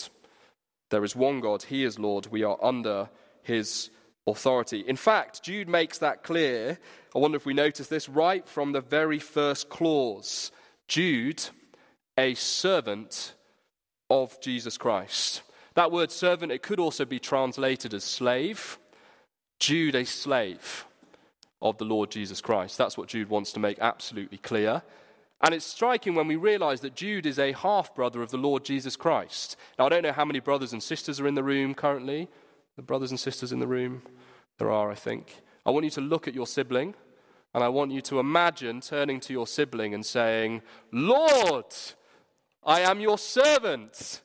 There 0.90 1.04
is 1.04 1.16
one 1.16 1.40
God, 1.40 1.64
He 1.64 1.84
is 1.84 1.98
Lord. 1.98 2.28
We 2.28 2.44
are 2.44 2.58
under 2.62 3.08
His 3.42 3.90
authority. 4.26 4.80
In 4.80 4.96
fact, 4.96 5.42
Jude 5.42 5.68
makes 5.68 5.98
that 5.98 6.22
clear. 6.22 6.78
I 7.14 7.18
wonder 7.18 7.36
if 7.36 7.46
we 7.46 7.54
notice 7.54 7.88
this 7.88 8.08
right 8.08 8.46
from 8.46 8.72
the 8.72 8.80
very 8.80 9.18
first 9.18 9.68
clause. 9.68 10.52
Jude, 10.94 11.42
a 12.16 12.34
servant 12.34 13.34
of 14.08 14.40
Jesus 14.40 14.78
Christ. 14.78 15.42
That 15.74 15.90
word 15.90 16.12
servant, 16.12 16.52
it 16.52 16.62
could 16.62 16.78
also 16.78 17.04
be 17.04 17.18
translated 17.18 17.92
as 17.94 18.04
slave. 18.04 18.78
Jude, 19.58 19.96
a 19.96 20.04
slave 20.04 20.86
of 21.60 21.78
the 21.78 21.84
Lord 21.84 22.12
Jesus 22.12 22.40
Christ. 22.40 22.78
That's 22.78 22.96
what 22.96 23.08
Jude 23.08 23.28
wants 23.28 23.50
to 23.54 23.58
make 23.58 23.80
absolutely 23.80 24.38
clear. 24.38 24.84
And 25.40 25.52
it's 25.52 25.66
striking 25.66 26.14
when 26.14 26.28
we 26.28 26.36
realize 26.36 26.80
that 26.82 26.94
Jude 26.94 27.26
is 27.26 27.40
a 27.40 27.50
half 27.50 27.92
brother 27.96 28.22
of 28.22 28.30
the 28.30 28.38
Lord 28.38 28.64
Jesus 28.64 28.94
Christ. 28.94 29.56
Now, 29.80 29.86
I 29.86 29.88
don't 29.88 30.04
know 30.04 30.12
how 30.12 30.24
many 30.24 30.38
brothers 30.38 30.72
and 30.72 30.80
sisters 30.80 31.18
are 31.18 31.26
in 31.26 31.34
the 31.34 31.42
room 31.42 31.74
currently. 31.74 32.28
The 32.76 32.82
brothers 32.82 33.10
and 33.10 33.18
sisters 33.18 33.50
in 33.50 33.58
the 33.58 33.66
room? 33.66 34.02
There 34.58 34.70
are, 34.70 34.92
I 34.92 34.94
think. 34.94 35.42
I 35.66 35.72
want 35.72 35.86
you 35.86 35.90
to 35.90 36.00
look 36.00 36.28
at 36.28 36.34
your 36.34 36.46
sibling 36.46 36.94
and 37.54 37.62
I 37.62 37.68
want 37.68 37.92
you 37.92 38.00
to 38.02 38.18
imagine 38.18 38.80
turning 38.80 39.20
to 39.20 39.32
your 39.32 39.46
sibling 39.46 39.94
and 39.94 40.04
saying, 40.04 40.62
Lord, 40.90 41.66
I 42.64 42.80
am 42.80 43.00
your 43.00 43.16
servant. 43.16 44.20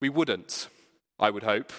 We 0.00 0.08
wouldn't, 0.08 0.68
I 1.20 1.30
would 1.30 1.44
hope. 1.44 1.72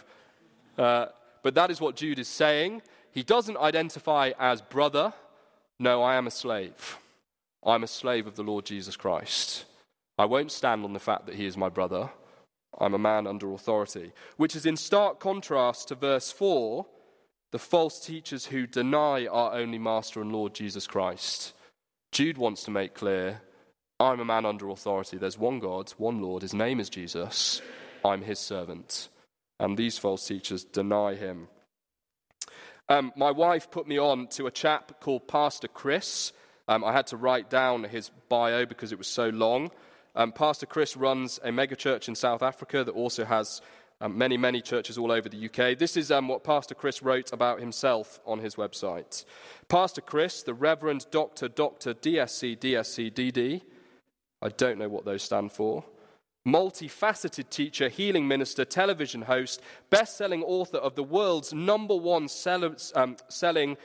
Uh, 0.77 1.07
but 1.43 1.55
that 1.55 1.69
is 1.69 1.81
what 1.81 1.97
Jude 1.97 2.19
is 2.19 2.29
saying. 2.29 2.81
He 3.11 3.23
doesn't 3.23 3.57
identify 3.57 4.31
as 4.39 4.61
brother. 4.61 5.13
No, 5.79 6.01
I 6.01 6.15
am 6.15 6.27
a 6.27 6.31
slave. 6.31 6.97
I'm 7.65 7.83
a 7.83 7.87
slave 7.87 8.25
of 8.25 8.35
the 8.35 8.43
Lord 8.43 8.65
Jesus 8.65 8.95
Christ. 8.95 9.65
I 10.17 10.25
won't 10.25 10.51
stand 10.51 10.85
on 10.85 10.93
the 10.93 10.99
fact 10.99 11.25
that 11.25 11.35
he 11.35 11.45
is 11.45 11.57
my 11.57 11.69
brother. 11.69 12.09
I'm 12.79 12.93
a 12.93 12.99
man 12.99 13.27
under 13.27 13.53
authority, 13.53 14.13
which 14.37 14.55
is 14.55 14.65
in 14.65 14.77
stark 14.77 15.19
contrast 15.19 15.89
to 15.89 15.95
verse 15.95 16.31
4 16.31 16.85
the 17.53 17.59
false 17.59 17.99
teachers 17.99 18.47
who 18.47 18.65
deny 18.65 19.27
our 19.27 19.53
only 19.53 19.77
Master 19.77 20.19
and 20.19 20.31
Lord 20.31 20.55
Jesus 20.55 20.87
Christ. 20.87 21.53
Jude 22.11 22.39
wants 22.39 22.63
to 22.63 22.71
make 22.71 22.95
clear 22.95 23.41
I'm 23.99 24.19
a 24.19 24.25
man 24.25 24.43
under 24.43 24.69
authority. 24.69 25.17
There's 25.17 25.37
one 25.37 25.59
God, 25.59 25.93
one 25.97 26.19
Lord. 26.19 26.41
His 26.41 26.55
name 26.55 26.79
is 26.79 26.89
Jesus. 26.89 27.61
I'm 28.03 28.23
his 28.23 28.39
servant. 28.39 29.07
And 29.59 29.77
these 29.77 29.99
false 29.99 30.25
teachers 30.25 30.63
deny 30.63 31.13
him. 31.13 31.47
Um, 32.89 33.13
my 33.15 33.29
wife 33.29 33.69
put 33.69 33.87
me 33.87 33.99
on 33.99 34.27
to 34.29 34.47
a 34.47 34.51
chap 34.51 34.99
called 34.99 35.27
Pastor 35.27 35.67
Chris. 35.67 36.33
Um, 36.67 36.83
I 36.83 36.91
had 36.91 37.05
to 37.07 37.17
write 37.17 37.51
down 37.51 37.83
his 37.83 38.09
bio 38.29 38.65
because 38.65 38.91
it 38.91 38.97
was 38.97 39.07
so 39.07 39.29
long. 39.29 39.69
Um, 40.15 40.31
Pastor 40.31 40.65
Chris 40.65 40.97
runs 40.97 41.39
a 41.43 41.49
megachurch 41.49 42.07
in 42.07 42.15
South 42.15 42.41
Africa 42.41 42.83
that 42.83 42.93
also 42.93 43.25
has 43.25 43.61
um, 44.03 44.15
many, 44.17 44.35
many 44.35 44.59
churches 44.61 44.97
all 44.97 45.13
over 45.13 45.29
the 45.29 45.45
UK. 45.45 45.77
This 45.79 45.95
is 45.95 46.11
um, 46.11 46.27
what 46.27 46.43
Pastor 46.43 46.75
Chris 46.75 47.01
wrote 47.01 47.31
about 47.31 47.61
himself 47.61 48.19
on 48.25 48.39
his 48.39 48.55
website. 48.55 49.23
Pastor 49.69 50.01
Chris, 50.01 50.43
the 50.43 50.53
Reverend 50.53 51.05
Dr. 51.09 51.47
Dr. 51.47 51.93
DSC, 51.93 52.57
DSC, 52.57 53.13
DD, 53.13 53.61
I 54.41 54.49
don't 54.49 54.77
know 54.77 54.89
what 54.89 55.05
those 55.05 55.23
stand 55.23 55.53
for. 55.53 55.85
Multifaceted 56.45 57.49
teacher, 57.49 57.87
healing 57.87 58.27
minister, 58.27 58.65
television 58.65 59.21
host, 59.21 59.61
best 59.89 60.17
selling 60.17 60.43
author 60.43 60.79
of 60.79 60.95
the 60.95 61.03
world's 61.03 61.53
number 61.53 61.95
one 61.95 62.27
sell- 62.27 62.75
um, 62.95 63.15
selling 63.29 63.77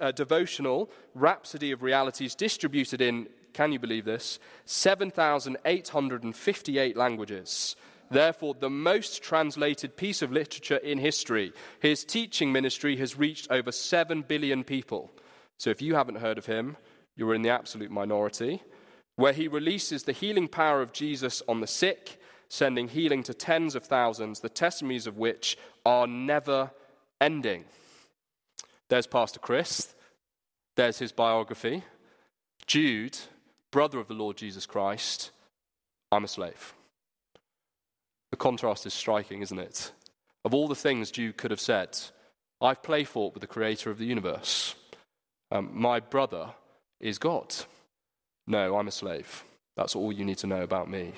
uh, 0.00 0.10
devotional, 0.10 0.90
Rhapsody 1.14 1.70
of 1.70 1.84
Realities, 1.84 2.34
distributed 2.34 3.00
in, 3.00 3.28
can 3.52 3.70
you 3.70 3.78
believe 3.78 4.04
this, 4.04 4.40
7,858 4.66 6.96
languages 6.96 7.76
therefore 8.14 8.54
the 8.54 8.70
most 8.70 9.22
translated 9.22 9.96
piece 9.96 10.22
of 10.22 10.32
literature 10.32 10.76
in 10.76 10.98
history. 10.98 11.52
His 11.80 12.04
teaching 12.04 12.52
ministry 12.52 12.96
has 12.96 13.18
reached 13.18 13.50
over 13.50 13.72
7 13.72 14.22
billion 14.22 14.64
people. 14.64 15.10
So 15.58 15.70
if 15.70 15.82
you 15.82 15.94
haven't 15.94 16.16
heard 16.16 16.38
of 16.38 16.46
him, 16.46 16.76
you're 17.16 17.34
in 17.34 17.42
the 17.42 17.50
absolute 17.50 17.90
minority. 17.90 18.62
Where 19.16 19.32
he 19.32 19.48
releases 19.48 20.02
the 20.02 20.12
healing 20.12 20.48
power 20.48 20.82
of 20.82 20.92
Jesus 20.92 21.42
on 21.48 21.60
the 21.60 21.66
sick, 21.66 22.20
sending 22.48 22.88
healing 22.88 23.22
to 23.24 23.34
tens 23.34 23.74
of 23.74 23.84
thousands, 23.84 24.40
the 24.40 24.48
testimonies 24.48 25.06
of 25.06 25.18
which 25.18 25.56
are 25.84 26.06
never 26.06 26.70
ending. 27.20 27.64
There's 28.88 29.06
Pastor 29.06 29.40
Chris. 29.40 29.94
There's 30.76 30.98
his 30.98 31.12
biography. 31.12 31.84
Jude, 32.66 33.16
brother 33.70 33.98
of 33.98 34.08
the 34.08 34.14
Lord 34.14 34.36
Jesus 34.36 34.66
Christ, 34.66 35.30
I'm 36.10 36.24
a 36.24 36.28
slave. 36.28 36.74
The 38.34 38.38
contrast 38.38 38.84
is 38.84 38.92
striking, 38.92 39.42
isn't 39.42 39.60
it? 39.60 39.92
Of 40.44 40.54
all 40.54 40.66
the 40.66 40.74
things 40.74 41.12
Jude 41.12 41.36
could 41.36 41.52
have 41.52 41.60
said, 41.60 41.96
I've 42.60 42.82
play 42.82 43.04
fought 43.04 43.32
with 43.32 43.42
the 43.42 43.46
creator 43.46 43.92
of 43.92 43.98
the 43.98 44.06
universe. 44.06 44.74
Um, 45.52 45.70
my 45.72 46.00
brother 46.00 46.50
is 46.98 47.18
God. 47.18 47.54
No, 48.48 48.76
I'm 48.76 48.88
a 48.88 48.90
slave. 48.90 49.44
That's 49.76 49.94
all 49.94 50.12
you 50.12 50.24
need 50.24 50.38
to 50.38 50.48
know 50.48 50.62
about 50.62 50.90
me. 50.90 51.12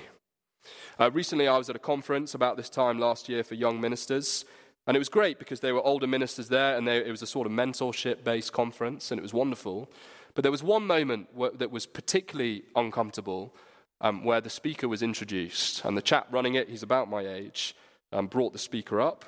Uh, 0.99 1.09
recently, 1.09 1.47
I 1.47 1.57
was 1.57 1.71
at 1.71 1.75
a 1.75 1.79
conference 1.79 2.35
about 2.35 2.55
this 2.55 2.69
time 2.69 2.99
last 2.99 3.27
year 3.27 3.43
for 3.43 3.55
young 3.55 3.81
ministers, 3.81 4.45
and 4.85 4.95
it 4.95 4.99
was 4.99 5.09
great 5.09 5.39
because 5.39 5.61
there 5.61 5.73
were 5.73 5.83
older 5.83 6.05
ministers 6.05 6.49
there, 6.49 6.77
and 6.77 6.87
they, 6.87 6.97
it 6.97 7.09
was 7.09 7.23
a 7.23 7.25
sort 7.25 7.47
of 7.47 7.51
mentorship 7.51 8.23
based 8.23 8.53
conference, 8.53 9.09
and 9.09 9.17
it 9.17 9.23
was 9.23 9.33
wonderful. 9.33 9.89
But 10.35 10.43
there 10.43 10.51
was 10.51 10.61
one 10.61 10.85
moment 10.85 11.29
that 11.57 11.71
was 11.71 11.87
particularly 11.87 12.65
uncomfortable 12.75 13.55
um, 14.01 14.23
where 14.23 14.41
the 14.41 14.49
speaker 14.49 14.87
was 14.87 15.01
introduced, 15.01 15.83
and 15.83 15.97
the 15.97 16.01
chap 16.01 16.27
running 16.31 16.55
it, 16.55 16.69
he's 16.69 16.83
about 16.83 17.09
my 17.09 17.27
age, 17.27 17.75
um, 18.11 18.27
brought 18.27 18.53
the 18.53 18.59
speaker 18.59 19.01
up, 19.01 19.25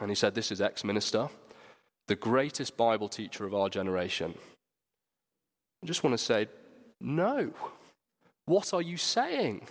and 0.00 0.10
he 0.10 0.14
said, 0.14 0.34
This 0.34 0.52
is 0.52 0.60
ex 0.60 0.84
minister, 0.84 1.28
the 2.06 2.16
greatest 2.16 2.76
Bible 2.76 3.08
teacher 3.08 3.44
of 3.44 3.54
our 3.54 3.68
generation. 3.68 4.34
I 5.82 5.86
just 5.86 6.04
want 6.04 6.14
to 6.14 6.24
say, 6.24 6.48
No. 7.00 7.52
What 8.46 8.72
are 8.72 8.82
you 8.82 8.96
saying? 8.96 9.68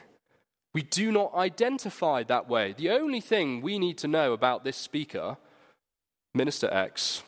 We 0.74 0.83
do 0.83 1.12
not 1.12 1.33
identify 1.33 2.21
that 2.24 2.47
way. 2.47 2.75
The 2.77 2.91
only 2.91 3.21
thing 3.21 3.62
we 3.62 3.79
need 3.79 3.97
to 4.00 4.07
know 4.07 4.33
about 4.33 4.63
this 4.63 4.77
speaker, 4.77 5.38
Minister 6.36 6.71
X, 6.71 7.24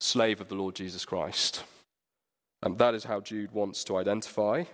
slave 0.00 0.40
of 0.40 0.48
the 0.48 0.56
Lord 0.56 0.74
Jesus 0.74 1.04
Christ. 1.04 1.62
And 2.62 2.78
that 2.78 2.94
is 2.94 3.04
how 3.04 3.20
Jude 3.20 3.52
wants 3.52 3.84
to 3.84 3.96
identify, 3.96 4.64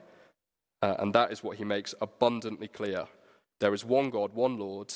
uh, 0.82 0.94
and 0.98 1.14
that 1.14 1.32
is 1.32 1.42
what 1.42 1.56
he 1.56 1.64
makes 1.64 1.94
abundantly 2.00 2.68
clear. 2.68 3.06
There 3.60 3.74
is 3.74 3.84
one 3.84 4.10
God, 4.10 4.34
one 4.34 4.58
Lord. 4.58 4.92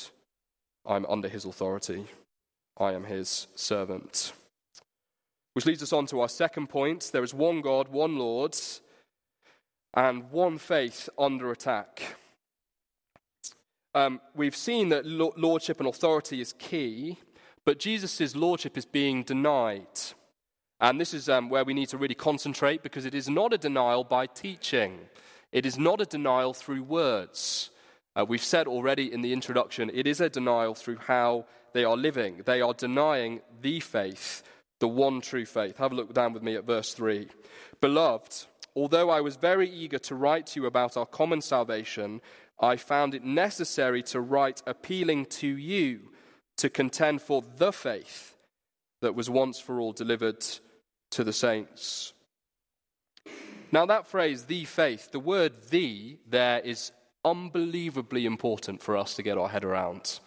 I'm 0.86 1.06
under 1.06 1.28
his 1.28 1.44
authority. 1.44 2.06
I 2.78 2.92
am 2.92 3.04
his 3.04 3.46
servant. 3.54 4.32
Which 5.54 5.66
leads 5.66 5.82
us 5.82 5.92
on 5.92 6.06
to 6.06 6.20
our 6.20 6.28
second 6.28 6.68
point. 6.68 7.10
There 7.12 7.24
is 7.24 7.34
one 7.34 7.60
God, 7.60 7.88
one 7.88 8.16
Lord, 8.16 8.56
and 9.94 10.30
one 10.30 10.58
faith 10.58 11.08
under 11.18 11.50
attack. 11.50 12.16
Um, 13.94 14.20
we've 14.34 14.54
seen 14.54 14.90
that 14.90 15.06
lordship 15.06 15.80
and 15.80 15.88
authority 15.88 16.40
is 16.40 16.52
key, 16.52 17.18
but 17.64 17.78
Jesus' 17.78 18.36
lordship 18.36 18.78
is 18.78 18.84
being 18.84 19.22
denied. 19.22 19.86
And 20.80 21.00
this 21.00 21.12
is 21.12 21.28
um, 21.28 21.48
where 21.48 21.64
we 21.64 21.74
need 21.74 21.88
to 21.88 21.98
really 21.98 22.14
concentrate 22.14 22.82
because 22.82 23.04
it 23.04 23.14
is 23.14 23.28
not 23.28 23.52
a 23.52 23.58
denial 23.58 24.04
by 24.04 24.26
teaching, 24.26 25.00
it 25.52 25.66
is 25.66 25.78
not 25.78 26.00
a 26.00 26.06
denial 26.06 26.52
through 26.54 26.82
words. 26.82 27.70
Uh, 28.14 28.24
we've 28.24 28.42
said 28.42 28.66
already 28.66 29.12
in 29.12 29.22
the 29.22 29.32
introduction, 29.32 29.90
it 29.94 30.06
is 30.06 30.20
a 30.20 30.28
denial 30.28 30.74
through 30.74 30.98
how 30.98 31.46
they 31.72 31.84
are 31.84 31.96
living. 31.96 32.42
They 32.44 32.60
are 32.60 32.74
denying 32.74 33.40
the 33.60 33.80
faith, 33.80 34.42
the 34.80 34.88
one 34.88 35.20
true 35.20 35.46
faith. 35.46 35.76
Have 35.78 35.92
a 35.92 35.94
look 35.94 36.12
down 36.12 36.32
with 36.32 36.42
me 36.42 36.56
at 36.56 36.64
verse 36.64 36.94
3. 36.94 37.28
Beloved, 37.80 38.46
although 38.74 39.10
I 39.10 39.20
was 39.20 39.36
very 39.36 39.70
eager 39.70 39.98
to 40.00 40.14
write 40.14 40.46
to 40.48 40.60
you 40.60 40.66
about 40.66 40.96
our 40.96 41.06
common 41.06 41.40
salvation, 41.40 42.20
I 42.60 42.76
found 42.76 43.14
it 43.14 43.24
necessary 43.24 44.02
to 44.04 44.20
write 44.20 44.62
appealing 44.66 45.26
to 45.26 45.46
you 45.46 46.10
to 46.56 46.68
contend 46.68 47.22
for 47.22 47.42
the 47.56 47.72
faith 47.72 48.36
that 49.00 49.14
was 49.14 49.30
once 49.30 49.60
for 49.60 49.80
all 49.80 49.92
delivered 49.92 50.44
to 51.12 51.24
the 51.24 51.32
saints. 51.32 52.12
Now, 53.70 53.84
that 53.86 54.06
phrase, 54.06 54.44
the 54.44 54.64
faith, 54.64 55.10
the 55.12 55.20
word 55.20 55.52
the 55.70 56.18
there 56.26 56.60
is 56.60 56.92
unbelievably 57.24 58.24
important 58.24 58.82
for 58.82 58.96
us 58.96 59.14
to 59.14 59.22
get 59.22 59.36
our 59.36 59.48
head 59.48 59.64
around. 59.64 60.20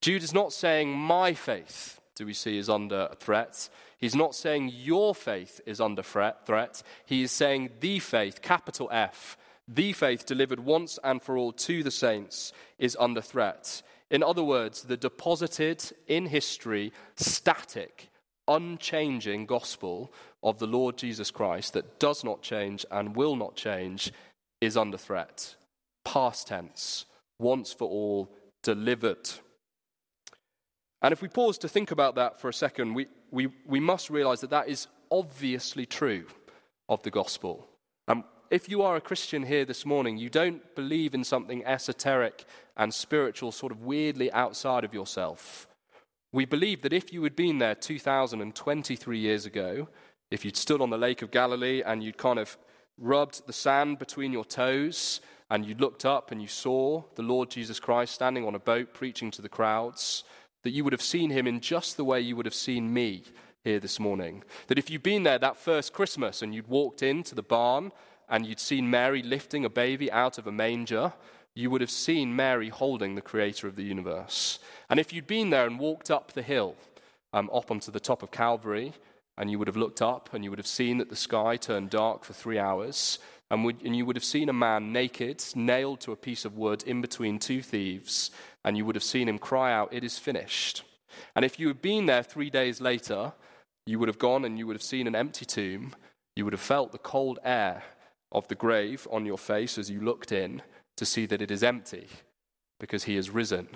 Jude 0.00 0.22
is 0.22 0.34
not 0.34 0.52
saying 0.52 0.92
my 0.92 1.32
faith, 1.32 2.00
do 2.14 2.26
we 2.26 2.34
see, 2.34 2.58
is 2.58 2.68
under 2.68 3.08
threat. 3.18 3.70
He's 3.96 4.14
not 4.14 4.34
saying 4.34 4.72
your 4.74 5.14
faith 5.14 5.62
is 5.64 5.80
under 5.80 6.02
threat. 6.02 6.82
He 7.06 7.22
is 7.22 7.32
saying 7.32 7.70
the 7.80 8.00
faith, 8.00 8.42
capital 8.42 8.90
F, 8.92 9.38
the 9.66 9.94
faith 9.94 10.26
delivered 10.26 10.60
once 10.60 10.98
and 11.02 11.22
for 11.22 11.38
all 11.38 11.52
to 11.52 11.82
the 11.82 11.90
saints 11.90 12.52
is 12.78 12.96
under 13.00 13.22
threat. 13.22 13.82
In 14.10 14.22
other 14.22 14.44
words, 14.44 14.82
the 14.82 14.98
deposited 14.98 15.82
in 16.06 16.26
history, 16.26 16.92
static, 17.16 18.10
unchanging 18.48 19.46
gospel 19.46 20.12
of 20.42 20.58
the 20.58 20.66
Lord 20.66 20.96
Jesus 20.96 21.30
Christ 21.30 21.72
that 21.72 21.98
does 21.98 22.24
not 22.24 22.42
change 22.42 22.84
and 22.90 23.16
will 23.16 23.36
not 23.36 23.56
change 23.56 24.12
is 24.60 24.76
under 24.76 24.98
threat. 24.98 25.56
Past 26.04 26.48
tense, 26.48 27.06
once 27.38 27.72
for 27.72 27.88
all, 27.88 28.30
delivered. 28.62 29.30
And 31.02 31.12
if 31.12 31.22
we 31.22 31.28
pause 31.28 31.58
to 31.58 31.68
think 31.68 31.90
about 31.90 32.14
that 32.14 32.40
for 32.40 32.48
a 32.48 32.54
second, 32.54 32.94
we, 32.94 33.06
we, 33.30 33.48
we 33.66 33.80
must 33.80 34.10
realize 34.10 34.40
that 34.40 34.50
that 34.50 34.68
is 34.68 34.86
obviously 35.10 35.86
true 35.86 36.26
of 36.88 37.02
the 37.02 37.10
gospel. 37.10 37.68
And 38.08 38.24
if 38.50 38.68
you 38.68 38.82
are 38.82 38.96
a 38.96 39.00
Christian 39.00 39.42
here 39.42 39.64
this 39.64 39.84
morning, 39.84 40.16
you 40.16 40.30
don't 40.30 40.74
believe 40.74 41.14
in 41.14 41.24
something 41.24 41.64
esoteric 41.64 42.44
and 42.76 42.92
spiritual, 42.92 43.52
sort 43.52 43.72
of 43.72 43.82
weirdly 43.82 44.30
outside 44.32 44.84
of 44.84 44.94
yourself. 44.94 45.66
We 46.34 46.46
believe 46.46 46.82
that 46.82 46.92
if 46.92 47.12
you 47.12 47.22
had 47.22 47.36
been 47.36 47.58
there 47.58 47.76
2,023 47.76 49.18
years 49.20 49.46
ago, 49.46 49.86
if 50.32 50.44
you'd 50.44 50.56
stood 50.56 50.80
on 50.80 50.90
the 50.90 50.98
Lake 50.98 51.22
of 51.22 51.30
Galilee 51.30 51.80
and 51.86 52.02
you'd 52.02 52.18
kind 52.18 52.40
of 52.40 52.58
rubbed 52.98 53.46
the 53.46 53.52
sand 53.52 54.00
between 54.00 54.32
your 54.32 54.44
toes 54.44 55.20
and 55.48 55.64
you 55.64 55.76
looked 55.76 56.04
up 56.04 56.32
and 56.32 56.42
you 56.42 56.48
saw 56.48 57.04
the 57.14 57.22
Lord 57.22 57.50
Jesus 57.50 57.78
Christ 57.78 58.14
standing 58.14 58.44
on 58.44 58.56
a 58.56 58.58
boat 58.58 58.92
preaching 58.92 59.30
to 59.30 59.42
the 59.42 59.48
crowds, 59.48 60.24
that 60.64 60.72
you 60.72 60.82
would 60.82 60.92
have 60.92 61.00
seen 61.00 61.30
him 61.30 61.46
in 61.46 61.60
just 61.60 61.96
the 61.96 62.04
way 62.04 62.20
you 62.20 62.34
would 62.34 62.46
have 62.46 62.52
seen 62.52 62.92
me 62.92 63.22
here 63.62 63.78
this 63.78 64.00
morning. 64.00 64.42
That 64.66 64.78
if 64.78 64.90
you'd 64.90 65.04
been 65.04 65.22
there 65.22 65.38
that 65.38 65.56
first 65.56 65.92
Christmas 65.92 66.42
and 66.42 66.52
you'd 66.52 66.66
walked 66.66 67.04
into 67.04 67.36
the 67.36 67.44
barn 67.44 67.92
and 68.28 68.44
you'd 68.44 68.58
seen 68.58 68.90
Mary 68.90 69.22
lifting 69.22 69.64
a 69.64 69.70
baby 69.70 70.10
out 70.10 70.36
of 70.38 70.48
a 70.48 70.52
manger, 70.52 71.12
you 71.54 71.70
would 71.70 71.80
have 71.80 71.90
seen 71.90 72.34
Mary 72.34 72.68
holding 72.68 73.14
the 73.14 73.22
creator 73.22 73.66
of 73.66 73.76
the 73.76 73.84
universe. 73.84 74.58
And 74.90 74.98
if 74.98 75.12
you'd 75.12 75.26
been 75.26 75.50
there 75.50 75.66
and 75.66 75.78
walked 75.78 76.10
up 76.10 76.32
the 76.32 76.42
hill, 76.42 76.76
um, 77.32 77.48
up 77.52 77.70
onto 77.70 77.92
the 77.92 78.00
top 78.00 78.22
of 78.22 78.30
Calvary, 78.30 78.92
and 79.36 79.50
you 79.50 79.58
would 79.58 79.68
have 79.68 79.76
looked 79.76 80.02
up 80.02 80.30
and 80.32 80.44
you 80.44 80.50
would 80.50 80.58
have 80.58 80.66
seen 80.66 80.98
that 80.98 81.10
the 81.10 81.16
sky 81.16 81.56
turned 81.56 81.90
dark 81.90 82.24
for 82.24 82.32
three 82.32 82.58
hours, 82.58 83.18
and, 83.50 83.64
would, 83.64 83.82
and 83.84 83.96
you 83.96 84.04
would 84.04 84.16
have 84.16 84.24
seen 84.24 84.48
a 84.48 84.52
man 84.52 84.92
naked, 84.92 85.44
nailed 85.54 86.00
to 86.00 86.12
a 86.12 86.16
piece 86.16 86.44
of 86.44 86.56
wood 86.56 86.82
in 86.84 87.00
between 87.00 87.38
two 87.38 87.62
thieves, 87.62 88.30
and 88.64 88.76
you 88.76 88.84
would 88.84 88.96
have 88.96 89.04
seen 89.04 89.28
him 89.28 89.38
cry 89.38 89.72
out, 89.72 89.92
It 89.92 90.02
is 90.02 90.18
finished. 90.18 90.82
And 91.36 91.44
if 91.44 91.60
you 91.60 91.68
had 91.68 91.80
been 91.80 92.06
there 92.06 92.22
three 92.22 92.50
days 92.50 92.80
later, 92.80 93.32
you 93.86 93.98
would 93.98 94.08
have 94.08 94.18
gone 94.18 94.44
and 94.44 94.58
you 94.58 94.66
would 94.66 94.74
have 94.74 94.82
seen 94.82 95.06
an 95.06 95.14
empty 95.14 95.44
tomb. 95.44 95.94
You 96.34 96.44
would 96.44 96.54
have 96.54 96.60
felt 96.60 96.90
the 96.90 96.98
cold 96.98 97.38
air 97.44 97.84
of 98.32 98.48
the 98.48 98.54
grave 98.56 99.06
on 99.12 99.26
your 99.26 99.38
face 99.38 99.78
as 99.78 99.90
you 99.90 100.00
looked 100.00 100.32
in 100.32 100.62
to 100.96 101.04
see 101.04 101.26
that 101.26 101.42
it 101.42 101.50
is 101.50 101.62
empty 101.62 102.08
because 102.80 103.04
he 103.04 103.16
has 103.16 103.30
risen. 103.30 103.68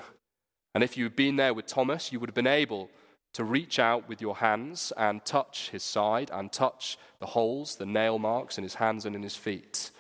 And 0.75 0.85
if 0.85 0.97
you 0.97 1.05
had 1.05 1.17
been 1.17 1.37
there 1.37 1.55
with 1.55 1.67
Thomas, 1.67 2.13
you 2.13 2.21
would 2.21 2.29
have 2.29 2.35
been 2.35 2.47
able 2.47 2.91
to 3.35 3.45
reach 3.45 3.79
out 3.79 4.09
with 4.09 4.21
your 4.21 4.37
hands 4.37 4.93
and 4.97 5.25
touch 5.25 5.71
his 5.71 5.83
side 5.83 6.31
and 6.33 6.53
touch 6.53 6.99
the 7.21 7.27
holes, 7.27 7.77
the 7.77 7.87
nail 7.87 8.19
marks 8.19 8.59
in 8.59 8.65
his 8.65 8.77
hands 8.77 9.05
and 9.05 9.15
in 9.15 9.23
his 9.23 9.37
feet. 9.37 9.91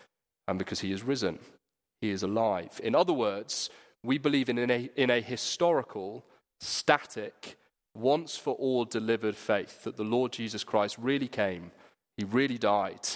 And 0.46 0.58
because 0.58 0.80
he 0.80 0.92
is 0.92 1.02
risen, 1.02 1.38
he 2.00 2.10
is 2.10 2.22
alive. 2.22 2.80
In 2.82 2.94
other 2.94 3.12
words, 3.12 3.70
we 4.02 4.18
believe 4.18 4.48
in 4.48 4.70
a, 4.70 4.90
in 4.96 5.10
a 5.10 5.20
historical, 5.20 6.24
static, 6.60 7.56
once 7.94 8.36
for 8.36 8.54
all 8.54 8.84
delivered 8.84 9.36
faith 9.36 9.82
that 9.84 9.96
the 9.96 10.04
Lord 10.04 10.32
Jesus 10.32 10.64
Christ 10.64 10.96
really 10.98 11.28
came, 11.28 11.72
he 12.16 12.24
really 12.24 12.58
died, 12.58 13.06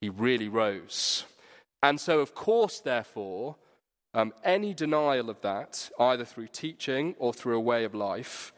he 0.00 0.08
really 0.08 0.48
rose. 0.48 1.24
And 1.86 2.00
so, 2.00 2.18
of 2.18 2.34
course, 2.34 2.80
therefore, 2.80 3.54
um, 4.12 4.32
any 4.42 4.74
denial 4.74 5.30
of 5.30 5.40
that, 5.42 5.88
either 6.00 6.24
through 6.24 6.48
teaching 6.48 7.14
or 7.16 7.32
through 7.32 7.56
a 7.56 7.60
way 7.60 7.84
of 7.84 7.94
life, 7.94 8.52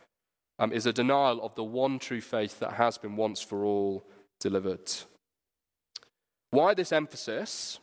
um, 0.59 0.73
is 0.73 0.87
a 0.87 0.95
denial 0.95 1.43
of 1.43 1.55
the 1.55 1.63
one 1.63 1.99
true 1.99 2.23
faith 2.23 2.59
that 2.61 2.73
has 2.73 2.97
been 2.97 3.17
once 3.17 3.43
for 3.43 3.65
all 3.65 4.03
delivered. 4.41 4.91
Why 6.53 6.73
this 6.73 6.91
emphasis? 6.91 7.81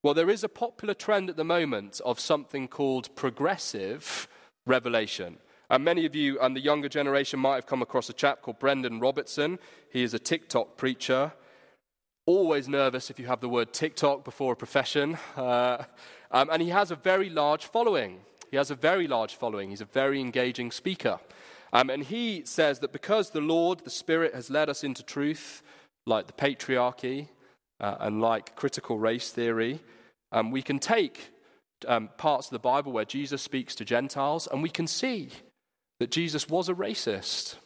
Well, 0.00 0.14
there 0.14 0.30
is 0.30 0.44
a 0.44 0.48
popular 0.48 0.94
trend 0.94 1.28
at 1.28 1.36
the 1.36 1.42
moment 1.42 2.00
of 2.04 2.20
something 2.20 2.68
called 2.68 3.16
progressive 3.16 4.28
revelation. 4.64 5.38
And 5.70 5.84
many 5.84 6.06
of 6.06 6.14
you 6.14 6.38
and 6.38 6.54
the 6.54 6.60
younger 6.60 6.88
generation 6.88 7.40
might 7.40 7.56
have 7.56 7.66
come 7.66 7.82
across 7.82 8.08
a 8.10 8.12
chap 8.12 8.42
called 8.42 8.60
Brandan 8.60 9.00
Robertson. 9.00 9.58
He 9.92 10.04
is 10.04 10.14
a 10.14 10.20
TikTok 10.20 10.76
preacher 10.76 11.32
always 12.26 12.68
nervous 12.68 13.10
if 13.10 13.18
you 13.18 13.26
have 13.26 13.40
the 13.40 13.48
word 13.48 13.72
TikTok 13.72 14.24
before 14.24 14.52
a 14.52 14.56
profession. 14.56 15.18
Uh, 15.36 15.84
um, 16.30 16.48
and 16.50 16.62
he 16.62 16.68
has 16.68 16.90
a 16.90 16.96
very 16.96 17.28
large 17.28 17.66
following. 17.66 18.20
He 18.50 18.56
has 18.56 18.70
a 18.70 18.74
very 18.74 19.08
large 19.08 19.34
following. 19.34 19.70
He's 19.70 19.80
a 19.80 19.86
very 19.86 20.20
engaging 20.20 20.70
speaker. 20.70 21.18
Um, 21.72 21.90
and 21.90 22.04
he 22.04 22.42
says 22.44 22.80
that 22.80 22.92
because 22.92 23.30
the 23.30 23.40
Lord, 23.40 23.80
the 23.80 23.90
Spirit, 23.90 24.34
has 24.34 24.50
led 24.50 24.68
us 24.68 24.84
into 24.84 25.02
truth, 25.02 25.62
like 26.06 26.26
the 26.26 26.32
patriarchy 26.32 27.28
uh, 27.80 27.96
and 28.00 28.20
like 28.20 28.54
critical 28.54 28.98
race 28.98 29.30
theory, 29.30 29.80
um, 30.30 30.50
we 30.50 30.62
can 30.62 30.78
take 30.78 31.30
um, 31.88 32.08
parts 32.18 32.46
of 32.46 32.52
the 32.52 32.58
Bible 32.58 32.92
where 32.92 33.04
Jesus 33.04 33.42
speaks 33.42 33.74
to 33.76 33.84
Gentiles 33.84 34.46
and 34.50 34.62
we 34.62 34.70
can 34.70 34.86
see 34.86 35.30
that 35.98 36.10
Jesus 36.10 36.48
was 36.48 36.68
a 36.68 36.74
racist, 36.74 37.56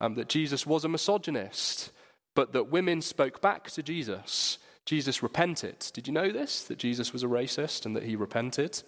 um, 0.00 0.14
that 0.14 0.28
Jesus 0.28 0.66
was 0.66 0.84
a 0.84 0.88
misogynist, 0.88 1.90
but 2.38 2.52
that 2.52 2.70
women 2.70 3.02
spoke 3.02 3.42
back 3.42 3.68
to 3.72 3.82
Jesus. 3.82 4.58
Jesus 4.86 5.24
repented. 5.24 5.78
Did 5.92 6.06
you 6.06 6.12
know 6.12 6.30
this? 6.30 6.62
That 6.62 6.78
Jesus 6.78 7.12
was 7.12 7.24
a 7.24 7.26
racist 7.26 7.84
and 7.84 7.96
that 7.96 8.04
he 8.04 8.14
repented? 8.16 8.82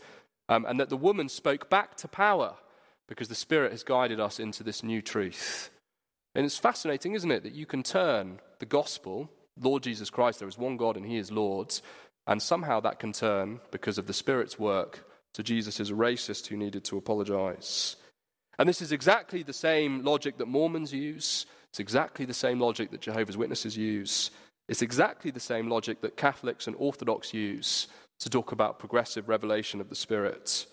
um, 0.50 0.66
and 0.68 0.78
that 0.80 0.90
the 0.90 0.96
woman 0.96 1.28
spoke 1.28 1.70
back 1.70 1.96
to 1.96 2.08
power 2.08 2.56
because 3.08 3.28
the 3.28 3.34
Spirit 3.34 3.70
has 3.70 3.84
guided 3.84 4.20
us 4.20 4.38
into 4.38 4.62
this 4.62 4.82
new 4.82 5.00
truth. 5.00 5.70
And 6.34 6.44
it's 6.44 6.58
fascinating, 6.58 7.14
isn't 7.14 7.30
it, 7.30 7.44
that 7.44 7.54
you 7.54 7.66
can 7.66 7.82
turn 7.82 8.40
the 8.58 8.66
gospel, 8.66 9.30
Lord 9.58 9.84
Jesus 9.84 10.10
Christ, 10.10 10.40
there 10.40 10.48
is 10.48 10.58
one 10.58 10.76
God 10.76 10.96
and 10.96 11.06
He 11.06 11.16
is 11.16 11.30
Lord, 11.30 11.72
and 12.26 12.42
somehow 12.42 12.80
that 12.80 12.98
can 12.98 13.12
turn, 13.12 13.60
because 13.70 13.96
of 13.96 14.06
the 14.06 14.12
Spirit's 14.12 14.58
work, 14.58 15.06
to 15.34 15.42
Jesus 15.44 15.78
as 15.78 15.90
a 15.90 15.94
racist 15.94 16.48
who 16.48 16.56
needed 16.56 16.84
to 16.84 16.98
apologize. 16.98 17.96
And 18.58 18.68
this 18.68 18.82
is 18.82 18.92
exactly 18.92 19.44
the 19.44 19.52
same 19.52 20.04
logic 20.04 20.38
that 20.38 20.46
Mormons 20.46 20.92
use. 20.92 21.46
It's 21.72 21.80
exactly 21.80 22.24
the 22.24 22.34
same 22.34 22.60
logic 22.60 22.90
that 22.90 23.00
Jehovah's 23.00 23.36
Witnesses 23.36 23.76
use. 23.76 24.30
It's 24.68 24.82
exactly 24.82 25.30
the 25.30 25.40
same 25.40 25.68
logic 25.68 26.00
that 26.00 26.16
Catholics 26.16 26.66
and 26.66 26.76
Orthodox 26.78 27.32
use 27.32 27.88
to 28.20 28.28
talk 28.28 28.52
about 28.52 28.78
progressive 28.78 29.28
revelation 29.28 29.80
of 29.80 29.88
the 29.88 29.94
Spirit. 29.94 30.66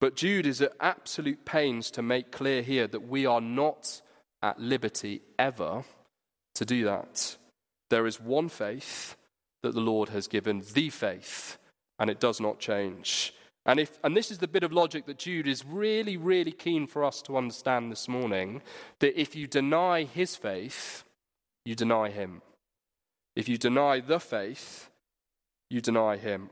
But 0.00 0.16
Jude 0.16 0.46
is 0.46 0.60
at 0.60 0.72
absolute 0.80 1.44
pains 1.44 1.90
to 1.92 2.02
make 2.02 2.30
clear 2.30 2.62
here 2.62 2.86
that 2.86 3.08
we 3.08 3.24
are 3.24 3.40
not 3.40 4.02
at 4.42 4.60
liberty 4.60 5.22
ever 5.38 5.84
to 6.54 6.64
do 6.64 6.84
that. 6.84 7.36
There 7.88 8.06
is 8.06 8.20
one 8.20 8.48
faith 8.48 9.16
that 9.62 9.74
the 9.74 9.80
Lord 9.80 10.10
has 10.10 10.28
given, 10.28 10.62
the 10.74 10.90
faith, 10.90 11.56
and 11.98 12.10
it 12.10 12.20
does 12.20 12.40
not 12.40 12.58
change. 12.58 13.32
And, 13.66 13.80
if, 13.80 13.98
and 14.04 14.16
this 14.16 14.30
is 14.30 14.38
the 14.38 14.46
bit 14.46 14.62
of 14.62 14.72
logic 14.72 15.06
that 15.06 15.18
Jude 15.18 15.48
is 15.48 15.64
really, 15.66 16.16
really 16.16 16.52
keen 16.52 16.86
for 16.86 17.04
us 17.04 17.20
to 17.22 17.36
understand 17.36 17.90
this 17.90 18.06
morning 18.08 18.62
that 19.00 19.20
if 19.20 19.34
you 19.34 19.48
deny 19.48 20.04
his 20.04 20.36
faith, 20.36 21.02
you 21.64 21.74
deny 21.74 22.10
him. 22.10 22.42
If 23.34 23.48
you 23.48 23.58
deny 23.58 24.00
the 24.00 24.20
faith, 24.20 24.88
you 25.68 25.80
deny 25.80 26.16
him 26.16 26.50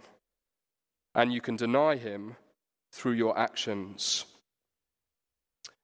and 1.14 1.32
you 1.32 1.40
can 1.40 1.54
deny 1.56 1.96
him 1.96 2.36
through 2.92 3.12
your 3.12 3.38
actions. 3.38 4.24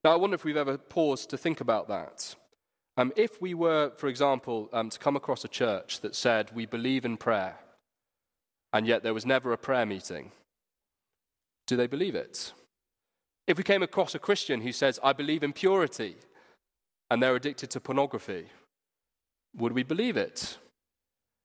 Now, 0.02 0.12
I 0.12 0.16
wonder 0.16 0.34
if 0.34 0.44
we've 0.44 0.56
ever 0.56 0.78
paused 0.78 1.30
to 1.30 1.38
think 1.38 1.60
about 1.60 1.88
that. 1.88 2.34
Um, 2.96 3.12
if 3.16 3.40
we 3.40 3.54
were, 3.54 3.92
for 3.96 4.08
example, 4.08 4.68
um, 4.72 4.90
to 4.90 4.98
come 4.98 5.16
across 5.16 5.44
a 5.44 5.48
church 5.48 6.00
that 6.00 6.14
said, 6.14 6.50
we 6.54 6.66
believe 6.66 7.04
in 7.04 7.16
prayer, 7.16 7.56
and 8.72 8.86
yet 8.86 9.02
there 9.02 9.14
was 9.14 9.24
never 9.24 9.52
a 9.52 9.58
prayer 9.58 9.86
meeting, 9.86 10.32
do 11.70 11.76
they 11.76 11.86
believe 11.86 12.16
it? 12.16 12.52
If 13.46 13.56
we 13.56 13.62
came 13.62 13.84
across 13.84 14.16
a 14.16 14.18
Christian 14.18 14.60
who 14.60 14.72
says, 14.72 14.98
I 15.04 15.12
believe 15.12 15.44
in 15.44 15.52
purity, 15.52 16.16
and 17.08 17.22
they're 17.22 17.36
addicted 17.36 17.70
to 17.70 17.80
pornography, 17.80 18.46
would 19.56 19.70
we 19.70 19.84
believe 19.84 20.16
it? 20.16 20.58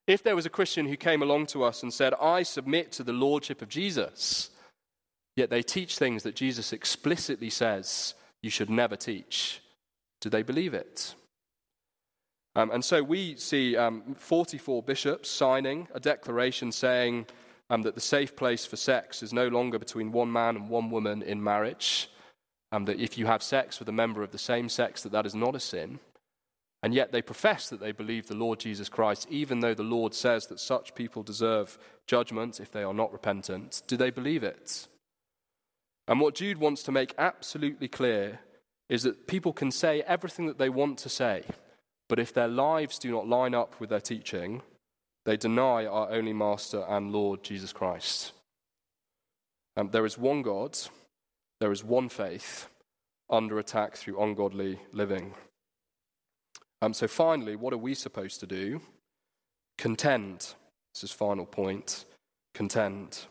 If 0.07 0.23
there 0.23 0.35
was 0.35 0.47
a 0.47 0.57
Christian 0.57 0.87
who 0.87 0.97
came 0.97 1.21
along 1.21 1.45
to 1.47 1.63
us 1.63 1.83
and 1.83 1.93
said, 1.93 2.15
I 2.15 2.41
submit 2.41 2.91
to 2.93 3.03
the 3.03 3.13
lordship 3.13 3.61
of 3.61 3.69
Jesus, 3.69 4.49
yet 5.35 5.51
they 5.51 5.61
teach 5.61 5.99
things 5.99 6.23
that 6.23 6.35
Jesus 6.35 6.73
explicitly 6.73 7.51
says 7.51 8.15
you 8.41 8.49
should 8.49 8.71
never 8.71 8.95
teach, 8.95 9.61
do 10.21 10.29
they 10.31 10.41
believe 10.41 10.73
it? 10.73 11.13
Um, 12.55 12.71
and 12.71 12.83
so 12.83 13.03
we 13.03 13.35
see 13.35 13.77
um, 13.77 14.15
44 14.15 14.81
bishops 14.81 15.29
signing 15.29 15.87
a 15.93 15.99
declaration 15.99 16.71
saying 16.71 17.27
um, 17.69 17.81
that 17.81 17.95
the 17.95 18.01
safe 18.01 18.35
place 18.35 18.65
for 18.65 18.75
sex 18.75 19.23
is 19.23 19.33
no 19.33 19.47
longer 19.47 19.79
between 19.79 20.11
one 20.11 20.31
man 20.31 20.55
and 20.55 20.69
one 20.69 20.89
woman 20.89 21.21
in 21.21 21.43
marriage, 21.43 22.09
um, 22.71 22.85
that 22.85 22.99
if 22.99 23.17
you 23.17 23.25
have 23.25 23.41
sex 23.41 23.79
with 23.79 23.89
a 23.89 23.93
member 23.93 24.21
of 24.23 24.31
the 24.31 24.37
same 24.37 24.69
sex, 24.69 25.03
that 25.03 25.11
that 25.11 25.25
is 25.25 25.35
not 25.35 25.55
a 25.55 25.59
sin. 25.59 25.99
And 26.83 26.93
yet 26.93 27.11
they 27.11 27.21
profess 27.21 27.69
that 27.69 27.79
they 27.79 27.91
believe 27.91 28.27
the 28.27 28.35
Lord 28.35 28.59
Jesus 28.59 28.89
Christ, 28.89 29.27
even 29.31 29.59
though 29.59 29.73
the 29.73 29.81
Lord 29.81 30.13
says 30.13 30.47
that 30.47 30.59
such 30.59 30.93
people 30.93 31.23
deserve 31.23 31.79
judgment 32.05 32.59
if 32.59 32.71
they 32.71 32.83
are 32.83 32.93
not 32.93 33.11
repentant. 33.11 33.81
Do 33.87 33.97
they 33.97 34.11
believe 34.11 34.43
it? 34.43 34.87
And 36.07 36.19
what 36.19 36.35
Jude 36.35 36.59
wants 36.59 36.83
to 36.83 36.91
make 36.91 37.15
absolutely 37.17 37.87
clear 37.87 38.39
is 38.89 39.01
that 39.01 39.25
people 39.25 39.51
can 39.51 39.71
say 39.71 40.01
everything 40.01 40.45
that 40.45 40.59
they 40.59 40.69
want 40.69 40.99
to 40.99 41.09
say, 41.09 41.43
but 42.07 42.19
if 42.19 42.33
their 42.33 42.47
lives 42.47 42.99
do 42.99 43.09
not 43.09 43.27
line 43.27 43.55
up 43.55 43.79
with 43.79 43.89
their 43.89 43.99
teaching, 44.01 44.61
they 45.25 45.37
deny 45.37 45.85
our 45.85 46.11
only 46.11 46.33
Master 46.33 46.85
and 46.87 47.11
Lord 47.11 47.43
Jesus 47.43 47.73
Christ. 47.73 48.31
Um, 49.75 49.89
there 49.91 50.05
is 50.05 50.17
one 50.17 50.41
God, 50.41 50.77
there 51.59 51.71
is 51.71 51.83
one 51.83 52.09
faith 52.09 52.69
under 53.29 53.59
attack 53.59 53.95
through 53.95 54.21
ungodly 54.21 54.79
living. 54.93 55.33
Um, 56.81 56.93
so, 56.93 57.07
finally, 57.07 57.55
what 57.55 57.73
are 57.73 57.77
we 57.77 57.95
supposed 57.95 58.39
to 58.41 58.47
do? 58.47 58.81
Contend. 59.77 60.53
This 60.93 61.03
is 61.03 61.11
final 61.11 61.45
point. 61.45 62.05
Contend. 62.53 63.25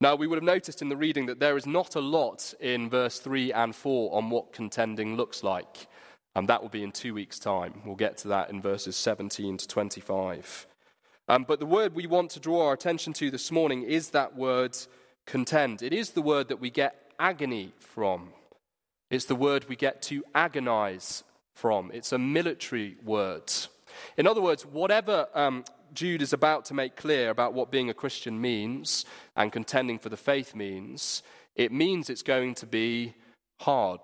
Now, 0.00 0.14
we 0.14 0.28
would 0.28 0.36
have 0.36 0.44
noticed 0.44 0.80
in 0.80 0.88
the 0.88 0.96
reading 0.96 1.26
that 1.26 1.40
there 1.40 1.56
is 1.56 1.66
not 1.66 1.96
a 1.96 2.00
lot 2.00 2.54
in 2.60 2.88
verse 2.88 3.18
3 3.18 3.52
and 3.52 3.74
4 3.74 4.14
on 4.16 4.30
what 4.30 4.52
contending 4.52 5.16
looks 5.16 5.42
like. 5.42 5.88
And 6.36 6.48
that 6.48 6.62
will 6.62 6.68
be 6.68 6.84
in 6.84 6.92
two 6.92 7.14
weeks' 7.14 7.40
time. 7.40 7.82
We'll 7.84 7.96
get 7.96 8.16
to 8.18 8.28
that 8.28 8.50
in 8.50 8.62
verses 8.62 8.94
17 8.94 9.56
to 9.56 9.66
25. 9.66 10.67
Um, 11.30 11.44
but 11.46 11.60
the 11.60 11.66
word 11.66 11.94
we 11.94 12.06
want 12.06 12.30
to 12.32 12.40
draw 12.40 12.66
our 12.66 12.72
attention 12.72 13.12
to 13.14 13.30
this 13.30 13.52
morning 13.52 13.82
is 13.82 14.10
that 14.10 14.34
word 14.34 14.76
contend. 15.26 15.82
It 15.82 15.92
is 15.92 16.10
the 16.10 16.22
word 16.22 16.48
that 16.48 16.58
we 16.58 16.70
get 16.70 17.12
agony 17.18 17.74
from. 17.78 18.30
It's 19.10 19.26
the 19.26 19.34
word 19.34 19.66
we 19.68 19.76
get 19.76 20.00
to 20.02 20.24
agonize 20.34 21.24
from. 21.54 21.90
It's 21.92 22.12
a 22.12 22.18
military 22.18 22.96
word. 23.04 23.52
In 24.16 24.26
other 24.26 24.40
words, 24.40 24.64
whatever 24.64 25.28
um, 25.34 25.64
Jude 25.92 26.22
is 26.22 26.32
about 26.32 26.64
to 26.66 26.74
make 26.74 26.96
clear 26.96 27.28
about 27.28 27.52
what 27.52 27.70
being 27.70 27.90
a 27.90 27.94
Christian 27.94 28.40
means 28.40 29.04
and 29.36 29.52
contending 29.52 29.98
for 29.98 30.08
the 30.08 30.16
faith 30.16 30.54
means, 30.54 31.22
it 31.56 31.72
means 31.72 32.08
it's 32.08 32.22
going 32.22 32.54
to 32.54 32.66
be 32.66 33.14
hard. 33.60 34.00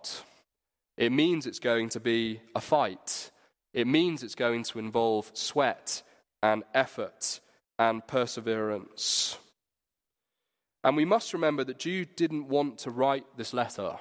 It 0.98 1.10
means 1.10 1.46
it's 1.46 1.58
going 1.58 1.88
to 1.90 2.00
be 2.00 2.42
a 2.54 2.60
fight. 2.60 3.30
It 3.72 3.86
means 3.86 4.22
it's 4.22 4.34
going 4.34 4.64
to 4.64 4.78
involve 4.78 5.30
sweat 5.32 6.02
and 6.44 6.62
effort 6.74 7.40
and 7.78 8.06
perseverance. 8.06 9.38
And 10.84 10.94
we 10.94 11.06
must 11.06 11.32
remember 11.32 11.64
that 11.64 11.78
Jude 11.78 12.14
didn't 12.16 12.48
want 12.48 12.76
to 12.80 12.90
write 12.90 13.24
this 13.38 13.54
letter. 13.54 13.96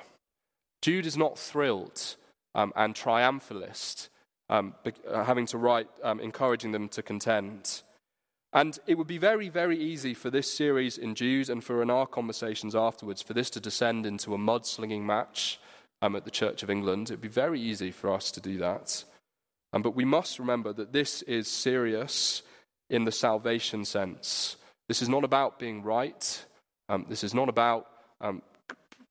Jude 0.81 1.05
is 1.05 1.15
not 1.15 1.39
thrilled 1.39 2.17
um, 2.53 2.73
and 2.75 2.93
triumphalist, 2.93 4.09
um, 4.49 4.75
uh, 5.09 5.23
having 5.23 5.45
to 5.47 5.57
write, 5.57 5.87
um, 6.03 6.19
encouraging 6.19 6.73
them 6.73 6.89
to 6.89 7.01
contend. 7.01 7.81
And 8.51 8.77
it 8.87 8.97
would 8.97 9.07
be 9.07 9.17
very, 9.17 9.47
very 9.47 9.77
easy 9.79 10.13
for 10.13 10.29
this 10.29 10.53
series 10.53 10.97
in 10.97 11.15
Jude 11.15 11.49
and 11.49 11.63
for 11.63 11.81
in 11.81 11.89
our 11.89 12.05
conversations 12.05 12.75
afterwards 12.75 13.21
for 13.21 13.33
this 13.33 13.49
to 13.51 13.61
descend 13.61 14.05
into 14.05 14.33
a 14.33 14.37
mudslinging 14.37 15.03
match 15.03 15.61
um, 16.01 16.17
at 16.17 16.25
the 16.25 16.29
Church 16.29 16.61
of 16.61 16.69
England. 16.69 17.09
It 17.09 17.13
would 17.13 17.21
be 17.21 17.29
very 17.29 17.61
easy 17.61 17.91
for 17.91 18.11
us 18.11 18.31
to 18.31 18.41
do 18.41 18.57
that. 18.57 19.05
Um, 19.73 19.81
but 19.81 19.95
we 19.95 20.05
must 20.05 20.39
remember 20.39 20.71
that 20.73 20.93
this 20.93 21.23
is 21.23 21.47
serious 21.47 22.43
in 22.89 23.05
the 23.05 23.11
salvation 23.11 23.85
sense. 23.85 24.55
This 24.87 25.01
is 25.01 25.09
not 25.09 25.23
about 25.23 25.59
being 25.59 25.81
right. 25.81 26.45
Um, 26.89 27.07
this 27.09 27.23
is 27.23 27.33
not 27.33 27.49
about 27.49 27.87
um, 28.21 28.43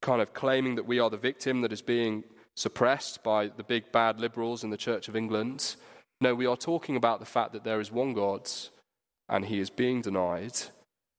kind 0.00 0.22
of 0.22 0.32
claiming 0.32 0.76
that 0.76 0.86
we 0.86 1.00
are 1.00 1.10
the 1.10 1.16
victim 1.16 1.62
that 1.62 1.72
is 1.72 1.82
being 1.82 2.22
suppressed 2.54 3.22
by 3.22 3.48
the 3.48 3.64
big 3.64 3.90
bad 3.90 4.20
liberals 4.20 4.62
in 4.62 4.70
the 4.70 4.76
Church 4.76 5.08
of 5.08 5.16
England. 5.16 5.74
No, 6.20 6.34
we 6.34 6.46
are 6.46 6.56
talking 6.56 6.96
about 6.96 7.18
the 7.18 7.26
fact 7.26 7.52
that 7.52 7.64
there 7.64 7.80
is 7.80 7.90
one 7.90 8.14
God 8.14 8.48
and 9.28 9.44
he 9.44 9.58
is 9.58 9.70
being 9.70 10.02
denied, 10.02 10.58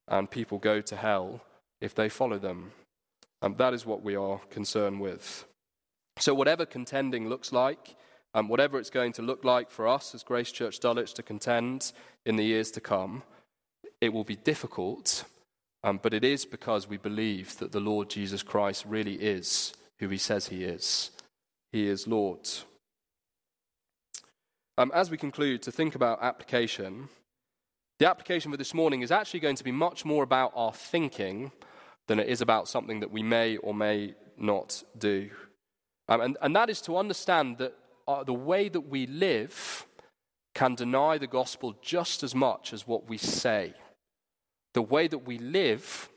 and 0.08 0.30
people 0.30 0.60
go 0.60 0.82
to 0.82 0.96
hell 0.96 1.42
if 1.82 1.96
they 1.96 2.10
follow 2.10 2.38
them. 2.38 2.72
And 3.42 3.58
that 3.58 3.74
is 3.74 3.86
what 3.86 4.04
we 4.04 4.16
are 4.16 4.40
concerned 4.50 5.02
with. 5.02 5.46
So, 6.20 6.34
whatever 6.34 6.66
contending 6.66 7.28
looks 7.28 7.52
like, 7.52 7.96
and 8.34 8.50
whatever 8.50 8.80
it's 8.80 8.90
going 8.90 9.14
to 9.14 9.22
look 9.22 9.44
like 9.44 9.70
for 9.70 9.88
us 9.88 10.16
as 10.16 10.24
Grace 10.24 10.52
Church 10.52 10.80
Dulwich 10.80 11.14
to 11.16 11.24
contend 11.24 11.92
in 12.26 12.36
the 12.36 12.44
years 12.44 12.72
to 12.72 12.82
come, 12.82 13.24
it 14.02 14.12
will 14.12 14.24
be 14.24 14.36
difficult, 14.36 15.24
um, 15.84 16.00
but 16.02 16.14
it 16.14 16.24
is 16.24 16.46
because 16.46 16.88
we 16.88 16.98
believe 16.98 17.58
that 17.60 17.72
the 17.72 17.80
Lord 17.80 18.10
Jesus 18.10 18.44
Christ 18.44 18.86
really 18.88 19.16
is 19.16 19.74
who 20.00 20.10
he 20.10 20.18
says 20.18 20.48
he 20.48 20.64
is. 20.64 21.12
He 21.72 21.88
is 21.88 22.08
Lord. 22.08 22.50
Um, 24.78 24.92
as 24.94 25.12
we 25.12 25.18
conclude 25.18 25.62
to 25.64 25.72
think 25.72 25.94
about 25.94 26.22
application, 26.22 27.10
the 28.00 28.10
application 28.10 28.52
for 28.52 28.58
this 28.58 28.74
morning 28.74 29.02
is 29.02 29.12
actually 29.12 29.40
going 29.40 29.56
to 29.56 29.64
be 29.64 29.72
much 29.72 30.04
more 30.04 30.24
about 30.24 30.52
our 30.56 30.74
thinking 30.74 31.52
than 32.08 32.20
it 32.20 32.28
is 32.28 32.42
about 32.42 32.68
something 32.68 33.00
that 33.00 33.12
we 33.12 33.22
may 33.22 33.58
or 33.58 33.74
may 33.74 34.16
not 34.38 34.84
do. 34.98 35.30
Um, 36.10 36.22
and, 36.22 36.38
and 36.42 36.56
that 36.56 36.70
is 36.70 36.82
to 36.82 36.98
understand 36.98 37.60
that 37.60 37.76
uh, 38.08 38.24
the 38.24 38.34
way 38.34 38.70
that 38.70 38.82
we 38.90 39.06
live 39.08 39.86
can 40.54 40.76
deny 40.76 41.18
the 41.18 41.28
gospel 41.28 41.76
just 41.82 42.24
as 42.24 42.36
much 42.36 42.74
as 42.74 42.88
what 42.88 43.10
we 43.10 43.18
say. 43.18 43.74
The 44.74 44.82
way 44.82 45.08
that 45.08 45.20
we 45.20 45.38
live 45.38 46.10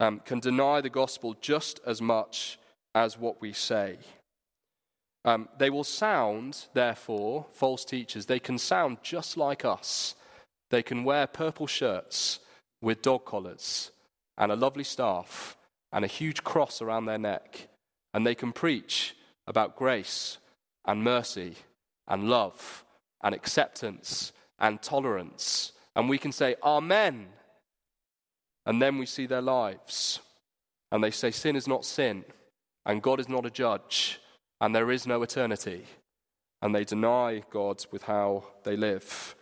um, 0.00 0.20
can 0.24 0.40
deny 0.40 0.80
the 0.80 0.90
gospel 0.90 1.34
just 1.40 1.80
as 1.86 2.00
much 2.00 2.58
as 2.94 3.18
what 3.18 3.40
we 3.40 3.52
say. 3.52 3.98
Um, 5.24 5.48
they 5.58 5.70
will 5.70 5.84
sound, 5.84 6.66
therefore, 6.74 7.46
false 7.52 7.84
teachers, 7.84 8.26
they 8.26 8.38
can 8.38 8.58
sound 8.58 8.98
just 9.02 9.36
like 9.36 9.64
us. 9.64 10.14
They 10.70 10.82
can 10.82 11.04
wear 11.04 11.26
purple 11.26 11.66
shirts 11.66 12.40
with 12.80 13.02
dog 13.02 13.24
collars 13.24 13.90
and 14.36 14.52
a 14.52 14.56
lovely 14.56 14.84
staff 14.84 15.56
and 15.92 16.04
a 16.04 16.08
huge 16.08 16.44
cross 16.44 16.80
around 16.80 17.06
their 17.06 17.18
neck, 17.18 17.68
and 18.14 18.26
they 18.26 18.34
can 18.34 18.52
preach 18.52 19.16
about 19.46 19.76
grace 19.76 20.38
and 20.88 21.04
mercy 21.04 21.54
and 22.08 22.28
love 22.28 22.84
and 23.22 23.34
acceptance 23.34 24.32
and 24.58 24.82
tolerance. 24.82 25.72
And 25.94 26.08
we 26.08 26.18
can 26.18 26.32
say, 26.32 26.56
Amen. 26.64 27.28
And 28.66 28.82
then 28.82 28.98
we 28.98 29.06
see 29.06 29.26
their 29.26 29.42
lives. 29.42 30.20
And 30.90 31.04
they 31.04 31.10
say, 31.10 31.30
Sin 31.30 31.54
is 31.54 31.68
not 31.68 31.84
sin, 31.84 32.24
and 32.86 33.02
God 33.02 33.20
is 33.20 33.28
not 33.28 33.46
a 33.46 33.50
judge, 33.50 34.18
and 34.60 34.74
there 34.74 34.90
is 34.90 35.06
no 35.06 35.22
eternity. 35.22 35.84
And 36.62 36.74
they 36.74 36.84
deny 36.84 37.42
God 37.50 37.84
with 37.92 38.02
how 38.04 38.44
they 38.64 38.76
live. 38.76 39.36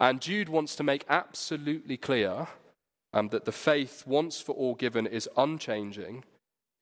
And 0.00 0.20
Jude 0.20 0.48
wants 0.48 0.76
to 0.76 0.82
make 0.82 1.04
absolutely 1.08 1.96
clear 1.96 2.48
um, 3.12 3.28
that 3.28 3.44
the 3.44 3.52
faith 3.52 4.04
once 4.06 4.40
for 4.40 4.52
all 4.52 4.74
given 4.74 5.06
is 5.06 5.28
unchanging, 5.36 6.24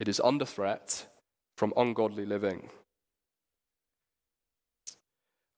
it 0.00 0.08
is 0.08 0.20
under 0.24 0.44
threat 0.44 1.06
from 1.56 1.72
ungodly 1.76 2.26
living. 2.26 2.70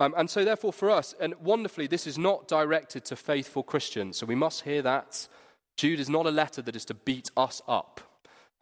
Um, 0.01 0.15
and 0.17 0.31
so, 0.31 0.45
therefore, 0.45 0.73
for 0.73 0.91
us, 0.91 1.15
and 1.21 1.35
wonderfully, 1.41 1.89
this 1.89 2.07
is 2.07 2.17
not 2.17 2.47
directed 2.47 3.05
to 3.07 3.17
faithful 3.17 3.63
Christians. 3.63 4.19
So 4.19 4.27
we 4.27 4.37
must 4.37 4.63
hear 4.63 4.83
that. 4.83 5.27
Jude 5.77 6.01
is 6.01 6.09
not 6.09 6.27
a 6.27 6.31
letter 6.31 6.63
that 6.63 6.77
is 6.77 6.85
to 6.87 6.95
beat 6.95 7.31
us 7.37 7.63
up. 7.67 8.01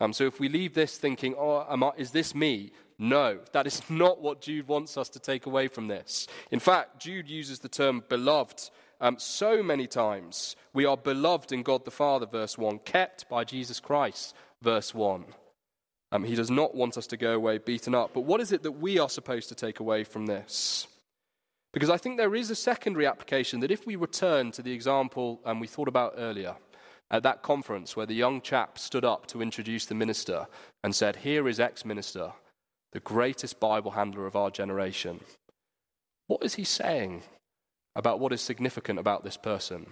Um, 0.00 0.12
so 0.12 0.24
if 0.24 0.38
we 0.38 0.48
leave 0.48 0.74
this 0.74 0.98
thinking, 0.98 1.34
oh, 1.38 1.58
I, 1.58 1.90
is 1.98 2.10
this 2.10 2.34
me? 2.34 2.72
No, 2.98 3.38
that 3.52 3.66
is 3.66 3.82
not 3.90 4.20
what 4.20 4.40
Jude 4.40 4.68
wants 4.68 4.96
us 4.96 5.08
to 5.10 5.18
take 5.18 5.46
away 5.46 5.68
from 5.68 5.88
this. 5.88 6.26
In 6.50 6.60
fact, 6.60 7.00
Jude 7.00 7.28
uses 7.28 7.58
the 7.58 7.68
term 7.68 8.04
beloved 8.08 8.70
um, 9.00 9.18
so 9.18 9.62
many 9.62 9.86
times. 9.86 10.56
We 10.72 10.84
are 10.84 10.96
beloved 10.96 11.52
in 11.52 11.62
God 11.62 11.84
the 11.84 11.90
Father, 11.90 12.26
verse 12.26 12.56
1, 12.56 12.80
kept 12.80 13.28
by 13.28 13.44
Jesus 13.44 13.80
Christ, 13.80 14.34
verse 14.62 14.94
1. 14.94 15.24
Um, 16.12 16.24
he 16.24 16.34
does 16.34 16.50
not 16.50 16.74
want 16.74 16.96
us 16.96 17.06
to 17.08 17.16
go 17.16 17.34
away 17.34 17.58
beaten 17.58 17.94
up. 17.94 18.12
But 18.14 18.22
what 18.22 18.40
is 18.40 18.52
it 18.52 18.62
that 18.62 18.72
we 18.72 18.98
are 18.98 19.08
supposed 19.08 19.48
to 19.48 19.54
take 19.54 19.80
away 19.80 20.04
from 20.04 20.26
this? 20.26 20.86
Because 21.76 21.90
I 21.90 21.98
think 21.98 22.16
there 22.16 22.34
is 22.34 22.50
a 22.50 22.54
secondary 22.54 23.06
application 23.06 23.60
that 23.60 23.70
if 23.70 23.86
we 23.86 23.96
return 23.96 24.50
to 24.52 24.62
the 24.62 24.72
example 24.72 25.42
um, 25.44 25.60
we 25.60 25.66
thought 25.66 25.88
about 25.88 26.14
earlier, 26.16 26.56
at 27.10 27.22
that 27.24 27.42
conference 27.42 27.94
where 27.94 28.06
the 28.06 28.14
young 28.14 28.40
chap 28.40 28.78
stood 28.78 29.04
up 29.04 29.26
to 29.26 29.42
introduce 29.42 29.84
the 29.84 29.94
minister 29.94 30.46
and 30.82 30.94
said, 30.94 31.16
Here 31.16 31.46
is 31.46 31.60
ex 31.60 31.84
minister, 31.84 32.32
the 32.92 33.00
greatest 33.00 33.60
Bible 33.60 33.90
handler 33.90 34.26
of 34.26 34.34
our 34.34 34.50
generation. 34.50 35.20
What 36.28 36.42
is 36.42 36.54
he 36.54 36.64
saying 36.64 37.24
about 37.94 38.20
what 38.20 38.32
is 38.32 38.40
significant 38.40 38.98
about 38.98 39.22
this 39.22 39.36
person? 39.36 39.88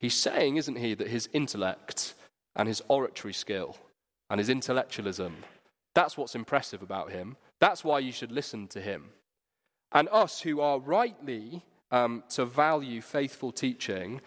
He's 0.00 0.14
saying, 0.14 0.56
isn't 0.56 0.78
he, 0.78 0.94
that 0.94 1.08
his 1.08 1.28
intellect 1.34 2.14
and 2.56 2.66
his 2.66 2.80
oratory 2.88 3.34
skill 3.34 3.76
and 4.30 4.38
his 4.38 4.48
intellectualism, 4.48 5.36
that's 5.94 6.16
what's 6.16 6.34
impressive 6.34 6.80
about 6.80 7.12
him. 7.12 7.36
That's 7.60 7.84
why 7.84 7.98
you 7.98 8.12
should 8.12 8.32
listen 8.32 8.66
to 8.68 8.80
him. 8.80 9.10
And 9.92 10.08
us 10.10 10.40
who 10.40 10.60
are 10.60 10.78
rightly 10.78 11.64
um, 11.90 12.24
to 12.30 12.44
value 12.44 13.00
faithful 13.00 13.52
teaching, 13.52 14.20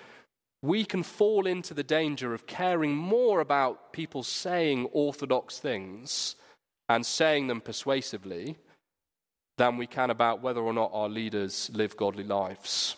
we 0.62 0.86
can 0.86 1.04
fall 1.04 1.48
into 1.48 1.74
the 1.74 1.84
danger 1.84 2.34
of 2.34 2.48
caring 2.48 2.96
more 2.96 3.40
about 3.40 3.94
people 3.94 4.24
saying 4.24 4.86
orthodox 4.92 5.60
things 5.60 6.36
and 6.90 7.06
saying 7.06 7.48
them 7.48 7.62
persuasively 7.62 8.58
than 9.58 9.78
we 9.78 9.88
can 9.88 10.10
about 10.10 10.42
whether 10.42 10.62
or 10.62 10.74
not 10.74 10.92
our 10.94 11.10
leaders 11.10 11.72
live 11.74 11.96
godly 11.96 12.24
lives. 12.24 12.96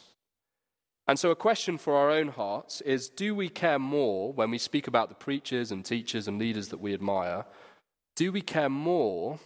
And 1.08 1.18
so, 1.18 1.32
a 1.32 1.36
question 1.36 1.78
for 1.78 1.96
our 1.96 2.10
own 2.10 2.28
hearts 2.28 2.82
is 2.82 3.08
do 3.08 3.34
we 3.34 3.48
care 3.48 3.80
more 3.80 4.34
when 4.34 4.52
we 4.52 4.58
speak 4.58 4.88
about 4.88 5.08
the 5.08 5.16
preachers 5.16 5.72
and 5.72 5.86
teachers 5.86 6.28
and 6.28 6.38
leaders 6.38 6.68
that 6.70 6.82
we 6.82 6.94
admire? 6.94 7.46
Do 8.18 8.32
we 8.32 8.42
care 8.42 8.70
more 8.70 9.40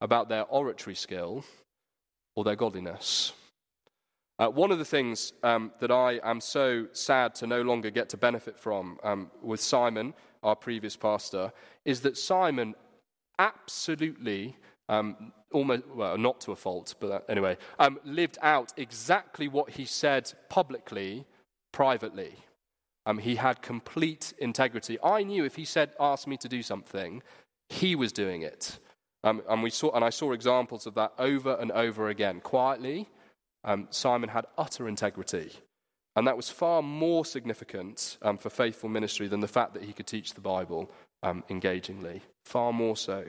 about 0.00 0.28
their 0.28 0.44
oratory 0.44 0.94
skill 0.94 1.44
or 2.38 2.44
their 2.44 2.54
godliness. 2.54 3.32
Uh, 4.38 4.46
one 4.46 4.70
of 4.70 4.78
the 4.78 4.84
things 4.84 5.32
um, 5.42 5.72
that 5.80 5.90
I 5.90 6.20
am 6.22 6.40
so 6.40 6.86
sad 6.92 7.34
to 7.34 7.48
no 7.48 7.62
longer 7.62 7.90
get 7.90 8.08
to 8.10 8.16
benefit 8.16 8.56
from 8.56 9.00
um, 9.02 9.32
with 9.42 9.58
Simon, 9.58 10.14
our 10.44 10.54
previous 10.54 10.94
pastor, 10.94 11.52
is 11.84 12.00
that 12.02 12.16
Simon 12.16 12.76
absolutely, 13.40 14.56
um, 14.88 15.32
almost, 15.50 15.82
well, 15.92 16.16
not 16.16 16.40
to 16.42 16.52
a 16.52 16.56
fault, 16.56 16.94
but 17.00 17.10
uh, 17.10 17.20
anyway, 17.28 17.56
um, 17.80 17.98
lived 18.04 18.38
out 18.40 18.72
exactly 18.76 19.48
what 19.48 19.70
he 19.70 19.84
said 19.84 20.32
publicly, 20.48 21.26
privately. 21.72 22.36
Um, 23.04 23.18
he 23.18 23.34
had 23.34 23.62
complete 23.62 24.32
integrity. 24.38 24.96
I 25.02 25.24
knew 25.24 25.44
if 25.44 25.56
he 25.56 25.64
said, 25.64 25.90
asked 25.98 26.28
me 26.28 26.36
to 26.36 26.48
do 26.48 26.62
something, 26.62 27.20
he 27.68 27.96
was 27.96 28.12
doing 28.12 28.42
it. 28.42 28.78
Um, 29.24 29.42
and, 29.48 29.62
we 29.62 29.70
saw, 29.70 29.90
and 29.92 30.04
I 30.04 30.10
saw 30.10 30.32
examples 30.32 30.86
of 30.86 30.94
that 30.94 31.12
over 31.18 31.54
and 31.54 31.72
over 31.72 32.08
again. 32.08 32.40
Quietly, 32.40 33.08
um, 33.64 33.88
Simon 33.90 34.28
had 34.28 34.46
utter 34.56 34.88
integrity. 34.88 35.52
And 36.16 36.26
that 36.26 36.36
was 36.36 36.50
far 36.50 36.82
more 36.82 37.24
significant 37.24 38.18
um, 38.22 38.38
for 38.38 38.50
faithful 38.50 38.88
ministry 38.88 39.28
than 39.28 39.40
the 39.40 39.48
fact 39.48 39.74
that 39.74 39.84
he 39.84 39.92
could 39.92 40.06
teach 40.06 40.34
the 40.34 40.40
Bible 40.40 40.90
um, 41.22 41.44
engagingly. 41.48 42.22
Far 42.44 42.72
more 42.72 42.96
so. 42.96 43.24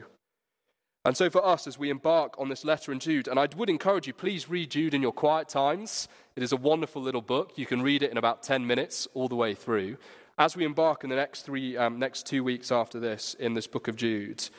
And 1.06 1.16
so, 1.16 1.30
for 1.30 1.46
us, 1.46 1.66
as 1.66 1.80
we 1.80 1.90
embark 1.90 2.34
on 2.38 2.50
this 2.50 2.66
letter 2.66 2.92
in 2.92 3.00
Jude, 3.00 3.28
and 3.28 3.40
I 3.40 3.48
would 3.56 3.70
encourage 3.70 4.06
you, 4.06 4.14
please 4.14 4.50
read 4.50 4.72
Jude 4.72 4.94
in 4.94 5.02
your 5.02 5.14
quiet 5.14 5.48
times. 5.48 6.08
It 6.36 6.44
is 6.44 6.52
a 6.52 6.58
wonderful 6.58 7.02
little 7.02 7.22
book. 7.22 7.54
You 7.56 7.66
can 7.66 7.82
read 7.82 8.04
it 8.04 8.12
in 8.12 8.18
about 8.18 8.44
10 8.44 8.68
minutes 8.68 9.08
all 9.14 9.28
the 9.28 9.36
way 9.36 9.54
through. 9.54 9.98
As 10.38 10.56
we 10.56 10.66
embark 10.66 11.04
in 11.04 11.10
the 11.10 11.16
next, 11.16 11.44
three, 11.44 11.78
um, 11.78 12.00
next 12.00 12.26
two 12.26 12.44
weeks 12.44 12.72
after 12.72 13.00
this 13.00 13.34
in 13.36 13.54
this 13.54 13.68
book 13.68 13.88
of 13.88 13.96
Jude, 13.96 14.50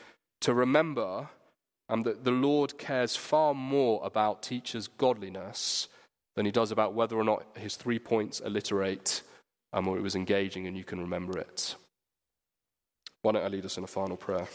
to 0.41 0.55
remember 0.55 1.29
um, 1.89 2.03
that 2.03 2.25
the 2.25 2.31
Lord 2.31 2.79
cares 2.79 3.17
far 3.17 3.55
more 3.55 4.01
about 4.05 4.43
teachers' 4.43 4.89
godliness 4.89 5.89
than 6.37 6.47
he 6.47 6.53
does 6.53 6.71
about 6.71 6.95
whether 6.95 7.17
or 7.17 7.25
not 7.25 7.45
his 7.57 7.77
three 7.77 7.99
points 7.99 8.41
alliterate 8.41 9.23
um, 9.73 9.89
or 9.89 9.99
it 9.99 10.03
was 10.03 10.15
engaging 10.15 10.67
and 10.67 10.77
you 10.77 10.85
can 10.85 11.01
remember 11.01 11.39
it. 11.39 11.75
Why 13.23 13.33
don't 13.33 13.45
I 13.45 13.49
lead 13.49 13.67
us 13.67 13.77
in 13.77 13.85
a 13.85 13.89
final 13.89 14.17
prayer? 14.17 14.47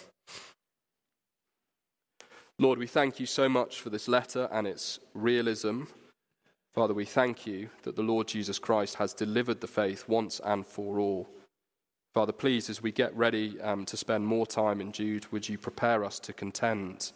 Lord, 2.57 2.79
we 2.79 2.87
thank 2.87 3.19
you 3.19 3.25
so 3.25 3.49
much 3.49 3.81
for 3.81 3.89
this 3.89 4.07
letter 4.07 4.47
and 4.51 4.65
its 4.65 4.99
realism. 5.13 5.83
Father, 6.73 6.93
we 6.93 7.05
thank 7.05 7.45
you 7.45 7.69
that 7.83 7.95
the 7.95 8.01
Lord 8.01 8.27
Jesus 8.27 8.59
Christ 8.59 8.95
has 8.95 9.13
delivered 9.13 9.59
the 9.59 9.67
faith 9.67 10.07
once 10.07 10.39
and 10.43 10.65
for 10.65 10.99
all. 10.99 11.27
Father, 12.15 12.31
please, 12.31 12.69
as 12.69 12.81
we 12.81 12.93
get 12.93 13.13
ready 13.13 13.59
um, 13.59 13.83
to 13.85 13.97
spend 13.97 14.25
more 14.25 14.47
time 14.47 14.79
in 14.79 14.93
Jude, 14.93 15.29
would 15.33 15.49
you 15.49 15.57
prepare 15.57 16.05
us 16.05 16.17
to 16.19 16.31
contend 16.31 17.11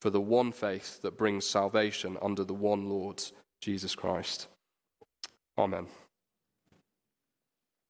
for 0.00 0.10
the 0.10 0.20
one 0.20 0.50
faith 0.50 1.00
that 1.02 1.16
brings 1.16 1.46
salvation 1.46 2.18
under 2.20 2.42
the 2.42 2.52
one 2.52 2.88
Lord, 2.88 3.22
Jesus 3.62 3.94
Christ? 3.94 4.48
Amen. 5.56 5.86